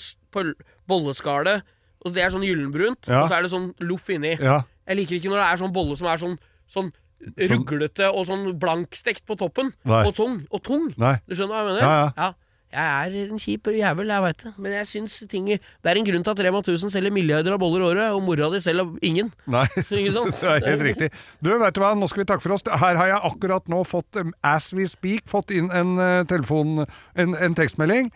[0.88, 1.64] bolleskallet,
[2.06, 3.24] og det er sånn gyllenbrunt, Ja.
[3.24, 4.38] og så er det sånn loff inni.
[4.40, 4.62] Ja.
[4.88, 6.38] Jeg liker ikke når det er sånn bolle som er sånn,
[6.70, 6.92] sånn
[7.38, 9.74] ruglete og sånn blankstekt på toppen.
[9.86, 10.06] Nei.
[10.08, 10.48] Og tung.
[10.52, 10.94] Og tung.
[10.98, 11.18] Nei.
[11.28, 11.82] Du skjønner hva jeg mener?
[11.82, 12.34] Ja, ja.
[12.72, 14.52] Jeg er en kjip jævel, jeg veit det.
[14.56, 17.60] Men jeg syns ting Det er en grunn til at Rema 1000 selger milliarder av
[17.60, 19.32] boller i året, og mora di selger ingen.
[19.52, 19.66] Nei,
[20.16, 20.38] sant?
[20.42, 21.10] det er helt riktig.
[21.44, 22.64] Du, vet du hva, nå skal vi takke for oss.
[22.64, 26.86] Her har jeg akkurat nå fått, um, as we speak, fått inn en uh, telefon,
[27.20, 28.08] en, en tekstmelding.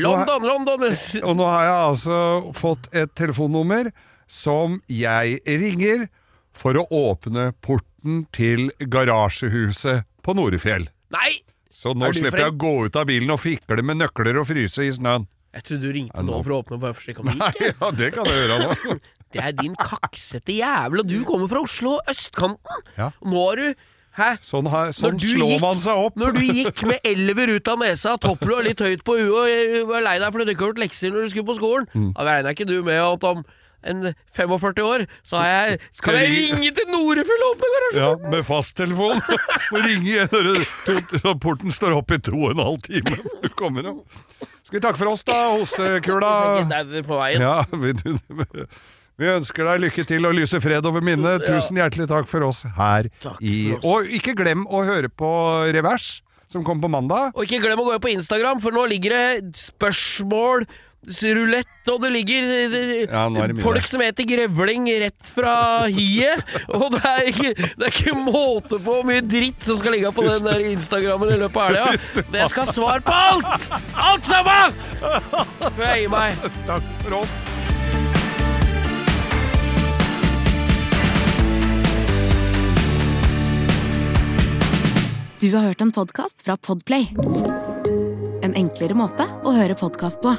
[0.00, 0.88] London, London!
[1.22, 2.18] Og nå har jeg altså
[2.56, 3.92] fått et telefonnummer
[4.32, 6.08] som jeg ringer
[6.56, 10.88] for å åpne porten til garasjehuset på Norefjell.
[11.12, 11.42] Nei!
[11.72, 14.46] Så nå Er slipper jeg å gå ut av bilen og fikle med nøkler og
[14.50, 15.24] fryse i snøen.
[15.52, 17.80] Jeg trodde du ringte nå- for å åpne bare for sjekke om det Nei, gikk.
[17.80, 18.98] ja, det kan jeg gjøre nå.
[19.32, 22.82] Det er din kaksete jævel, og du kommer fra Oslo østkanten!
[22.98, 23.10] Ja.
[23.24, 23.74] Nå har du
[24.12, 24.26] Hæ?
[24.44, 26.16] Sånn, her, sånn slår gikk- man seg opp.
[26.20, 30.04] Når du gikk med elver ut av nesa, topplua litt høyt på huet og var
[30.04, 32.10] lei deg fordi du ikke har gjort lekser når du skulle på skolen, Mm.
[32.18, 33.40] da regner ikke du med at om
[33.82, 38.00] en 45 år så har jeg, kan jeg ringe til Norefjell og åpne garasjen!
[38.02, 39.20] Ja, med fasttelefon.
[39.72, 43.18] Og ringe igjen når porten står opp i to og en halv time.
[43.42, 44.22] Du kommer opp.
[44.62, 46.32] Skal vi takke for oss, da, hostekula?
[47.06, 47.42] På veien.
[47.42, 47.92] Ja, vi,
[49.20, 51.44] vi ønsker deg lykke til og lyse fred over minnet.
[51.44, 53.10] Tusen hjertelig takk for oss her
[53.42, 53.84] i oss.
[53.84, 55.32] Og ikke glem å høre på
[55.74, 56.22] Revers,
[56.52, 57.34] som kommer på mandag.
[57.36, 60.66] Og ikke glem å gå på Instagram, for nå ligger det spørsmål
[61.02, 66.44] Rulett, og det ligger det, Ja, det folk som heter grevling rett fra hiet.
[66.70, 70.12] Og det er, ikke, det er ikke måte på hvor mye dritt som skal ligge
[70.14, 72.22] på den der Instagrammen i løpet av helga.
[72.30, 73.66] Det skal ha svar på alt!
[73.98, 74.78] Alt sammen!
[75.02, 76.46] Før jeg gir meg.
[76.70, 77.40] Takk for oss.
[85.42, 87.10] Du har hørt en podkast fra Podplay.
[88.46, 90.38] En enklere måte å høre podkast på.